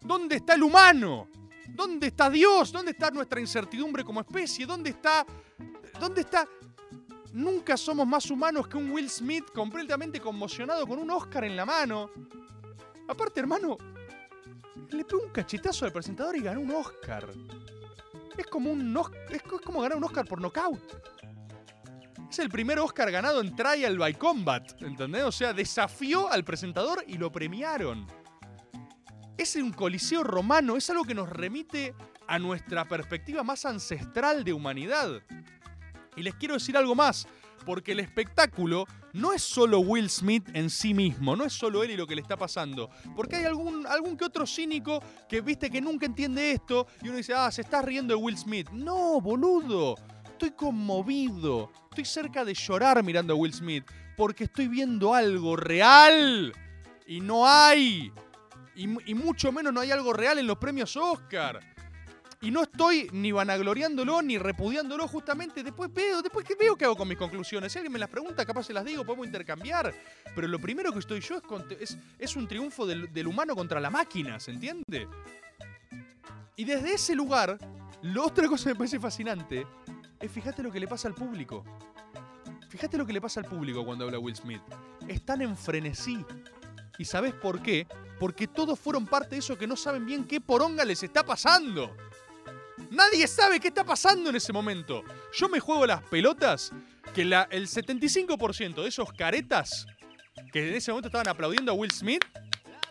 [0.00, 1.28] ¿Dónde está el humano?
[1.68, 2.72] ¿Dónde está Dios?
[2.72, 4.66] ¿Dónde está nuestra incertidumbre como especie?
[4.66, 5.26] ¿Dónde está...
[5.98, 6.46] ¿Dónde está...
[7.32, 11.66] Nunca somos más humanos que un Will Smith completamente conmocionado con un Oscar en la
[11.66, 12.10] mano.
[13.06, 13.76] Aparte, hermano,
[14.90, 17.28] le pegó un cachetazo al presentador y ganó un Oscar.
[18.38, 18.96] Es como un
[19.30, 20.80] es co- es como ganar un Oscar por nocaut.
[22.30, 25.24] Es el primer Oscar ganado en Trial by Combat, ¿entendés?
[25.24, 28.06] O sea, desafió al presentador y lo premiaron.
[29.36, 31.94] Es un coliseo romano, es algo que nos remite
[32.26, 35.22] a nuestra perspectiva más ancestral de humanidad.
[36.16, 37.26] Y les quiero decir algo más,
[37.64, 41.90] porque el espectáculo no es solo Will Smith en sí mismo, no es solo él
[41.90, 42.90] y lo que le está pasando.
[43.16, 47.16] Porque hay algún, algún que otro cínico que viste que nunca entiende esto y uno
[47.16, 48.68] dice, ah, se está riendo de Will Smith.
[48.70, 49.94] No, boludo.
[50.24, 51.70] Estoy conmovido.
[51.90, 53.84] Estoy cerca de llorar mirando a Will Smith.
[54.16, 56.52] Porque estoy viendo algo real.
[57.06, 58.12] Y no hay.
[58.76, 61.60] Y, y mucho menos no hay algo real en los premios Oscar.
[62.40, 65.64] Y no estoy ni vanagloriándolo ni repudiándolo justamente.
[65.64, 67.72] Después veo, después que veo qué hago con mis conclusiones.
[67.72, 69.92] Si alguien me las pregunta, capaz se las digo, podemos intercambiar.
[70.34, 71.40] Pero lo primero que estoy yo
[71.80, 75.08] es, es, un triunfo del, humano contra la máquina, ¿se entiende?
[76.54, 77.58] Y desde ese lugar,
[78.02, 79.66] lo otra cosa que me parece fascinante
[80.20, 81.64] es fíjate lo que le pasa al público.
[82.68, 84.62] Fíjate lo que le pasa al público cuando habla Will Smith.
[85.08, 86.24] Están en frenesí.
[86.98, 87.86] ¿Y sabes por qué?
[88.20, 91.96] Porque todos fueron parte de eso que no saben bien qué poronga les está pasando.
[92.90, 95.02] Nadie sabe qué está pasando en ese momento.
[95.34, 96.72] Yo me juego las pelotas
[97.14, 99.86] que la, el 75% de esos caretas
[100.52, 102.24] que en ese momento estaban aplaudiendo a Will Smith,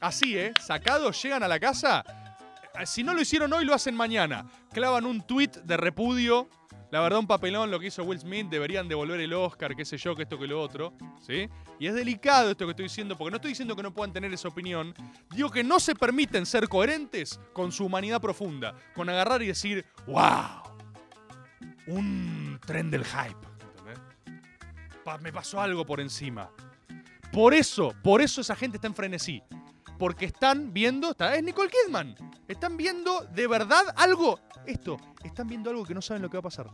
[0.01, 0.53] así, ¿eh?
[0.61, 2.03] Sacados, llegan a la casa.
[2.85, 4.45] Si no lo hicieron hoy, lo hacen mañana.
[4.71, 6.49] Clavan un tweet de repudio.
[6.89, 8.47] La verdad, un papelón lo que hizo Will Smith.
[8.49, 10.93] Deberían devolver el Oscar, qué sé yo, que esto, que lo otro.
[11.19, 11.49] ¿Sí?
[11.79, 14.33] Y es delicado esto que estoy diciendo, porque no estoy diciendo que no puedan tener
[14.33, 14.93] esa opinión.
[15.31, 18.73] Digo que no se permiten ser coherentes con su humanidad profunda.
[18.95, 20.63] Con agarrar y decir, wow,
[21.87, 23.35] un tren del hype.
[25.21, 26.49] me pasó algo por encima.
[27.31, 29.43] Por eso, por eso esa gente está en frenesí.
[29.97, 32.15] Porque están viendo, está, es Nicole Kidman.
[32.47, 34.39] Están viendo de verdad algo.
[34.65, 36.67] Esto, están viendo algo que no saben lo que va a pasar.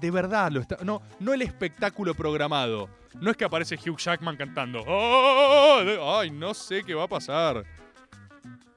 [0.00, 0.78] De verdad lo está.
[0.82, 2.88] No, no el espectáculo programado.
[3.20, 4.82] No es que aparece Hugh Jackman cantando.
[4.86, 7.64] "Oh, Ay, no sé qué va a pasar.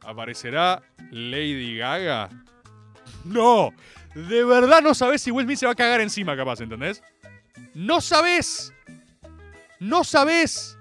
[0.06, 0.82] ¿Aparecerá
[1.12, 2.30] Lady Gaga?
[3.24, 3.72] No.
[4.16, 7.02] De verdad no sabes si Will Smith se va a cagar encima, capaz, ¿entendés?
[7.74, 8.74] No sabes.
[9.80, 10.78] No sabes.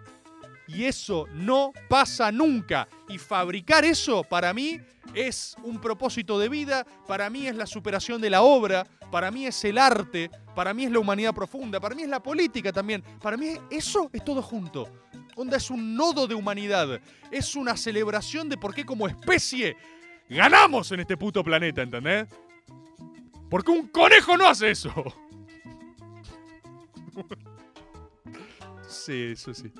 [0.68, 2.88] Y eso no pasa nunca.
[3.08, 4.80] Y fabricar eso, para mí,
[5.14, 9.46] es un propósito de vida, para mí es la superación de la obra, para mí
[9.46, 13.02] es el arte, para mí es la humanidad profunda, para mí es la política también.
[13.20, 14.88] Para mí eso es todo junto.
[15.36, 17.00] Onda es un nodo de humanidad,
[17.30, 19.76] es una celebración de por qué como especie
[20.28, 22.28] ganamos en este puto planeta, ¿entendés?
[23.50, 24.92] Porque un conejo no hace eso.
[28.88, 29.72] Sí, eso sí.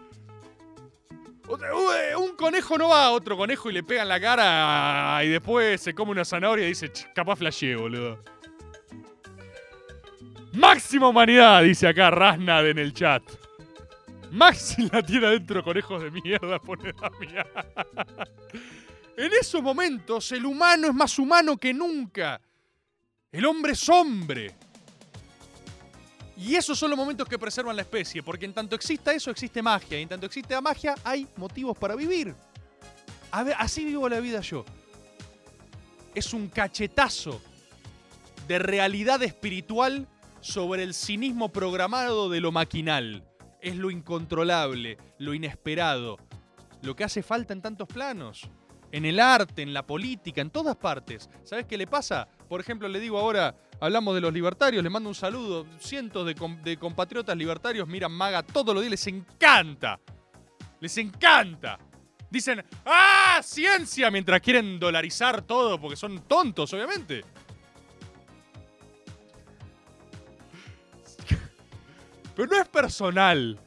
[1.49, 5.28] Ué, Un conejo no va a otro conejo y le pega en la cara y
[5.28, 8.22] después se come una zanahoria y dice, "Ch, capaz flasheé, boludo.
[10.53, 13.22] Máxima humanidad, dice acá Rasnad en el chat.
[14.30, 17.47] Maxi la tiene adentro conejos de mierda, pone Damián.
[19.16, 22.40] En esos momentos el humano es más humano que nunca.
[23.30, 24.55] El hombre es hombre.
[26.37, 29.62] Y esos son los momentos que preservan la especie, porque en tanto exista eso, existe
[29.62, 29.99] magia.
[29.99, 32.35] Y en tanto existe la magia, hay motivos para vivir.
[33.30, 34.64] A ver, así vivo la vida yo.
[36.14, 37.41] Es un cachetazo
[38.49, 40.07] de realidad espiritual
[40.41, 43.24] sobre el cinismo programado de lo maquinal.
[43.61, 46.18] Es lo incontrolable, lo inesperado,
[46.83, 48.49] lo que hace falta en tantos planos.
[48.91, 51.30] En el arte, en la política, en todas partes.
[51.45, 52.28] ¿Sabes qué le pasa?
[52.49, 55.66] Por ejemplo, le digo ahora, hablamos de los libertarios, le mando un saludo.
[55.80, 59.99] Cientos de compatriotas libertarios miran Maga todos los días, les encanta.
[60.80, 61.80] Les encanta.
[62.30, 63.41] Dicen, ¡ah!
[63.43, 64.09] ¡Ciencia!
[64.11, 67.24] Mientras quieren dolarizar todo, porque son tontos, obviamente.
[72.37, 73.59] Pero no es personal.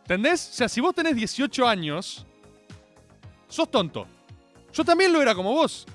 [0.00, 0.50] ¿Entendés?
[0.50, 2.26] O sea, si vos tenés 18 años,
[3.46, 4.08] sos tonto.
[4.72, 5.86] Yo también lo era como vos.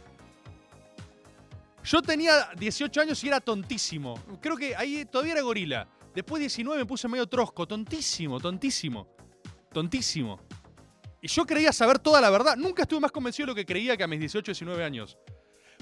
[1.84, 4.17] Yo tenía 18 años y era tontísimo.
[4.41, 5.88] Creo que ahí todavía era gorila.
[6.15, 7.67] Después de 19 me puse medio trosco.
[7.67, 9.07] Tontísimo, tontísimo.
[9.71, 10.39] Tontísimo.
[11.21, 12.55] Y yo creía saber toda la verdad.
[12.55, 15.17] Nunca estuve más convencido de lo que creía que a mis 18, 19 años.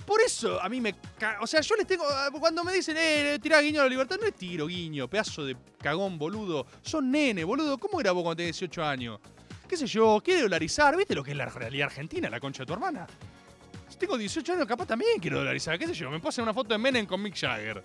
[0.05, 0.95] Por eso a mí me.
[1.41, 2.03] O sea, yo les tengo.
[2.07, 5.45] ah, Cuando me dicen, eh, tirá guiño a la libertad, no es tiro guiño, pedazo
[5.45, 6.65] de cagón, boludo.
[6.81, 7.77] Son nene, boludo.
[7.77, 9.19] ¿Cómo era vos cuando tenías 18 años?
[9.67, 10.19] ¿Qué sé yo?
[10.23, 10.97] ¿Quiere dolarizar?
[10.97, 13.05] ¿Viste lo que es la realidad argentina, la concha de tu hermana?
[14.01, 15.77] Tengo 18 años, capaz también quiero dolarizar.
[15.77, 16.09] ¿Qué sé yo?
[16.09, 17.83] Me puedo una foto de Menem con Mick Jagger.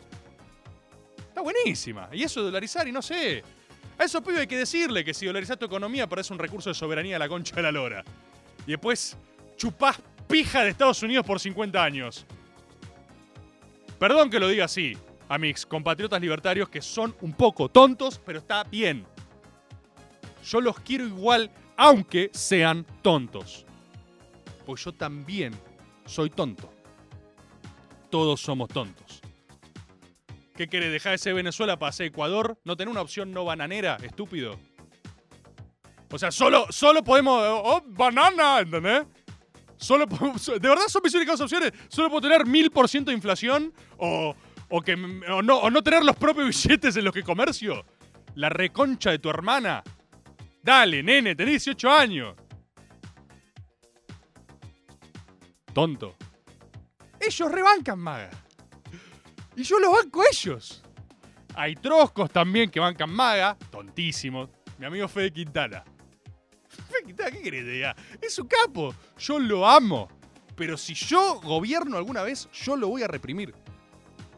[1.18, 2.08] Está buenísima.
[2.10, 3.44] Y eso de dolarizar, y no sé.
[3.98, 6.74] A esos pibes hay que decirle que si dolarizás tu economía parece un recurso de
[6.74, 8.02] soberanía de la concha de la lora.
[8.66, 9.14] Y después
[9.58, 12.24] chupás pija de Estados Unidos por 50 años.
[13.98, 14.96] Perdón que lo diga así
[15.28, 19.04] a mis compatriotas libertarios que son un poco tontos, pero está bien.
[20.46, 23.66] Yo los quiero igual, aunque sean tontos.
[24.64, 25.52] Pues yo también
[26.06, 26.72] soy tonto.
[28.10, 29.20] Todos somos tontos.
[30.56, 30.90] ¿Qué querés?
[30.90, 32.58] ¿Dejar de ser Venezuela para ser Ecuador?
[32.64, 34.58] ¿No tener una opción no bananera, estúpido?
[36.10, 37.42] O sea, solo, solo podemos.
[37.44, 38.60] ¡Oh, banana!
[38.60, 39.02] ¿Entendés?
[39.76, 40.06] Solo
[40.60, 41.72] ¿De verdad son mis únicas opciones?
[41.88, 43.72] ¿Solo puedo tener mil por ciento de inflación?
[43.98, 44.34] ¿O,
[44.70, 47.84] o, que, o, no, ¿O no tener los propios billetes en los que comercio?
[48.34, 49.82] ¿La reconcha de tu hermana?
[50.62, 52.34] Dale, nene, tenés 18 años.
[55.76, 56.16] Tonto.
[57.20, 58.30] Ellos rebancan, maga.
[59.54, 60.82] Y yo los banco ellos.
[61.54, 64.48] Hay troscos también que bancan maga, tontísimos.
[64.78, 65.84] Mi amigo Fede Quintana.
[66.66, 67.94] Fede Quintana, ¿qué querés diga?
[68.22, 68.94] Es un capo.
[69.18, 70.08] Yo lo amo.
[70.56, 73.54] Pero si yo gobierno alguna vez, yo lo voy a reprimir.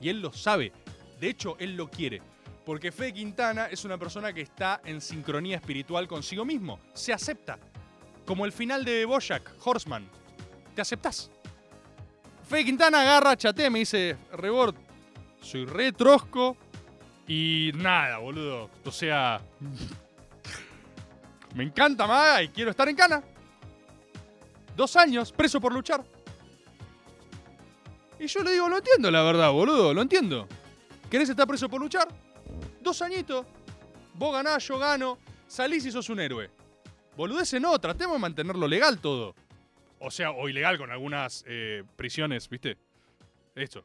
[0.01, 0.73] Y él lo sabe.
[1.21, 2.21] De hecho, él lo quiere.
[2.67, 6.81] Porque Fede Quintana es una persona que está en sincronía espiritual consigo mismo.
[6.95, 7.61] Se acepta.
[8.27, 10.18] Como el final de Bojack, Horseman.
[10.79, 11.29] ¿Te aceptás?
[12.49, 14.77] Fede Quintana agarra, chatea, me dice, Rebord,
[15.41, 16.57] soy re trosco
[17.27, 18.71] y nada, boludo.
[18.85, 19.41] O sea,
[21.57, 23.25] me encanta Maga y quiero estar en cana.
[24.77, 26.05] Dos años, preso por luchar.
[28.21, 30.47] Y yo le digo, lo entiendo, la verdad, boludo, lo entiendo.
[31.11, 32.07] ¿Querés estar preso por luchar?
[32.81, 33.45] Dos añitos.
[34.15, 35.19] Vos ganás, yo gano.
[35.49, 36.49] Salís y sos un héroe.
[37.17, 39.35] Boludece no, tratemos de mantenerlo legal todo.
[40.01, 42.77] O sea, o ilegal con algunas eh, prisiones, ¿viste?
[43.55, 43.85] Esto.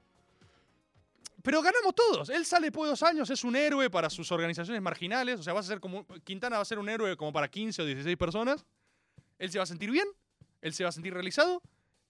[1.42, 2.30] Pero ganamos todos.
[2.30, 5.40] Él sale después de dos años, es un héroe para sus organizaciones marginales.
[5.40, 6.06] O sea, va a ser como.
[6.24, 8.66] Quintana va a ser un héroe como para 15 o 16 personas.
[9.38, 10.08] Él se va a sentir bien,
[10.62, 11.62] él se va a sentir realizado.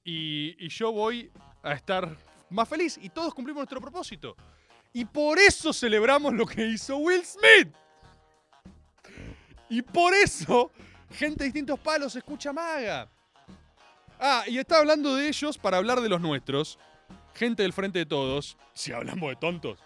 [0.03, 1.31] Y, y yo voy
[1.63, 2.15] a estar
[2.49, 2.99] más feliz.
[3.01, 4.35] Y todos cumplimos nuestro propósito.
[4.91, 7.73] Y por eso celebramos lo que hizo Will Smith.
[9.69, 10.71] Y por eso,
[11.09, 13.09] gente de distintos palos escucha maga.
[14.19, 16.79] Ah, y está hablando de ellos para hablar de los nuestros.
[17.33, 18.57] Gente del frente de todos.
[18.73, 19.79] Si hablamos de tontos.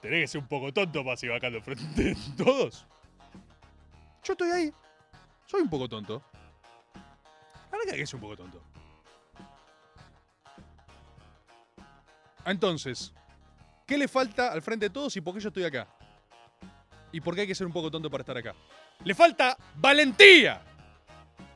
[0.00, 2.86] Tenés que ser un poco tonto para seguir acá al frente de todos.
[4.22, 4.72] Yo estoy ahí.
[5.46, 6.22] Soy un poco tonto.
[7.86, 8.62] La que un poco tonto.
[12.44, 13.12] Entonces,
[13.86, 15.88] ¿qué le falta al frente de todos y por qué yo estoy acá?
[17.12, 18.54] ¿Y por qué hay que ser un poco tonto para estar acá?
[19.04, 20.62] Le falta valentía.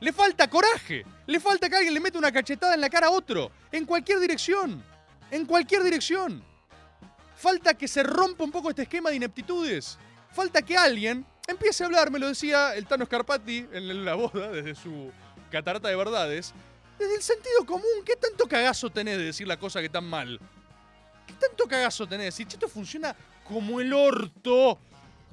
[0.01, 1.05] Le falta coraje.
[1.27, 3.51] Le falta que alguien le meta una cachetada en la cara a otro.
[3.71, 4.83] En cualquier dirección.
[5.29, 6.43] En cualquier dirección.
[7.35, 9.97] Falta que se rompa un poco este esquema de ineptitudes.
[10.31, 14.49] Falta que alguien empiece a hablar, me lo decía el Tano Scarpati en la boda,
[14.51, 15.11] desde su
[15.51, 16.53] catarata de verdades,
[16.97, 18.03] desde el sentido común.
[18.05, 20.39] ¿Qué tanto cagazo tenés de decir la cosa que tan mal?
[21.27, 23.15] ¿Qué tanto cagazo tenés de decir, "Che, esto funciona
[23.47, 24.79] como el orto?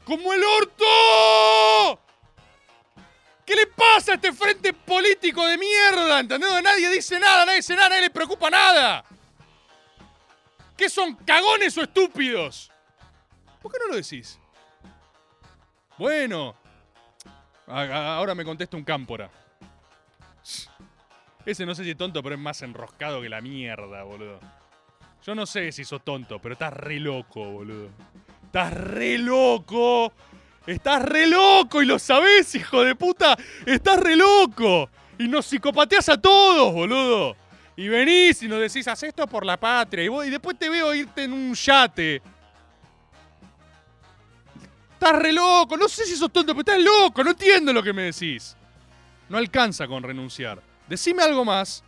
[0.04, 2.02] ¡Como el orto!
[3.49, 6.20] ¿Qué le pasa a este frente político de mierda?
[6.20, 6.51] ¿Entendés?
[6.51, 9.03] Donde Nadie dice nada, nadie dice nada, nadie le preocupa nada.
[10.76, 12.70] ¿Qué son cagones o estúpidos?
[13.62, 14.38] ¿Por qué no lo decís?
[15.96, 16.55] Bueno.
[17.66, 19.30] Ahora me contesta un cámpora.
[21.46, 24.40] Ese no sé si es tonto, pero es más enroscado que la mierda, boludo.
[25.24, 27.88] Yo no sé si sos tonto, pero estás re loco, boludo.
[28.44, 30.12] Estás re loco.
[30.68, 33.38] Estás re loco y lo sabés, hijo de puta.
[33.64, 34.90] Estás re loco.
[35.18, 37.34] Y nos psicopateas a todos, boludo.
[37.74, 40.04] Y venís y nos decís, haz esto por la patria.
[40.04, 42.20] Y, vos- y después te veo irte en un yate.
[44.92, 45.74] Estás re loco.
[45.78, 47.24] No sé si sos tonto, pero estás loco.
[47.24, 48.54] No entiendo lo que me decís.
[49.30, 50.60] No alcanza con renunciar.
[50.86, 51.82] Decime algo más.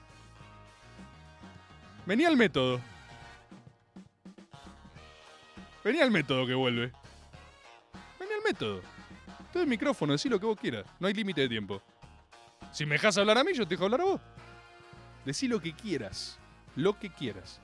[2.07, 2.81] Vení al método.
[5.85, 6.93] Vení al método que vuelve.
[8.41, 8.81] Al método.
[9.53, 10.87] Te doy el micrófono, decí lo que vos quieras.
[10.99, 11.83] No hay límite de tiempo.
[12.73, 14.21] Si me dejas hablar a mí, yo te dejo hablar a vos.
[15.25, 16.39] Decí lo que quieras.
[16.77, 17.61] Lo que quieras.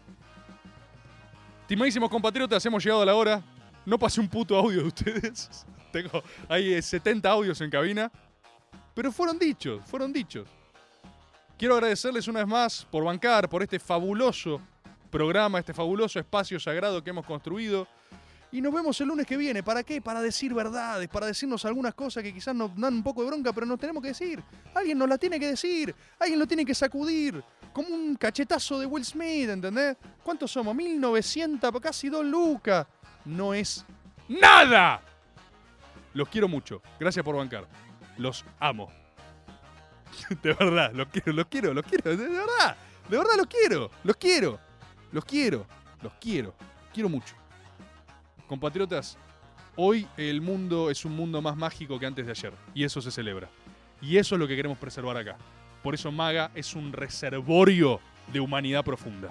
[1.62, 3.42] Estimadísimos compatriotas, hemos llegado a la hora.
[3.84, 5.66] No pasé un puto audio de ustedes.
[5.92, 8.10] Tengo ahí eh, 70 audios en cabina.
[8.94, 10.48] Pero fueron dichos, fueron dichos.
[11.58, 14.60] Quiero agradecerles una vez más por bancar, por este fabuloso
[15.10, 17.86] programa, este fabuloso espacio sagrado que hemos construido.
[18.56, 19.62] Y nos vemos el lunes que viene.
[19.62, 20.00] ¿Para qué?
[20.00, 23.52] Para decir verdades, para decirnos algunas cosas que quizás nos dan un poco de bronca,
[23.52, 24.42] pero nos tenemos que decir.
[24.74, 27.44] Alguien nos la tiene que decir, alguien lo tiene que sacudir.
[27.74, 29.98] Como un cachetazo de Will Smith, ¿entendés?
[30.22, 30.74] ¿Cuántos somos?
[30.74, 32.86] 1900, casi dos lucas.
[33.26, 33.84] No es
[34.26, 35.02] nada.
[36.14, 36.80] Los quiero mucho.
[36.98, 37.68] Gracias por bancar.
[38.16, 38.90] Los amo.
[40.42, 42.16] De verdad, los quiero, los quiero, los quiero.
[42.16, 42.74] De verdad,
[43.06, 43.90] de verdad los quiero.
[44.02, 44.58] Los quiero.
[45.12, 45.66] Los quiero.
[46.00, 46.54] Los quiero.
[46.94, 47.36] Quiero mucho.
[48.46, 49.18] Compatriotas,
[49.74, 52.52] hoy el mundo es un mundo más mágico que antes de ayer.
[52.74, 53.48] Y eso se celebra.
[54.00, 55.36] Y eso es lo que queremos preservar acá.
[55.82, 58.00] Por eso Maga es un reservorio
[58.32, 59.30] de humanidad profunda.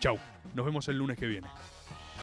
[0.00, 0.18] Chau.
[0.54, 1.46] Nos vemos el lunes que viene.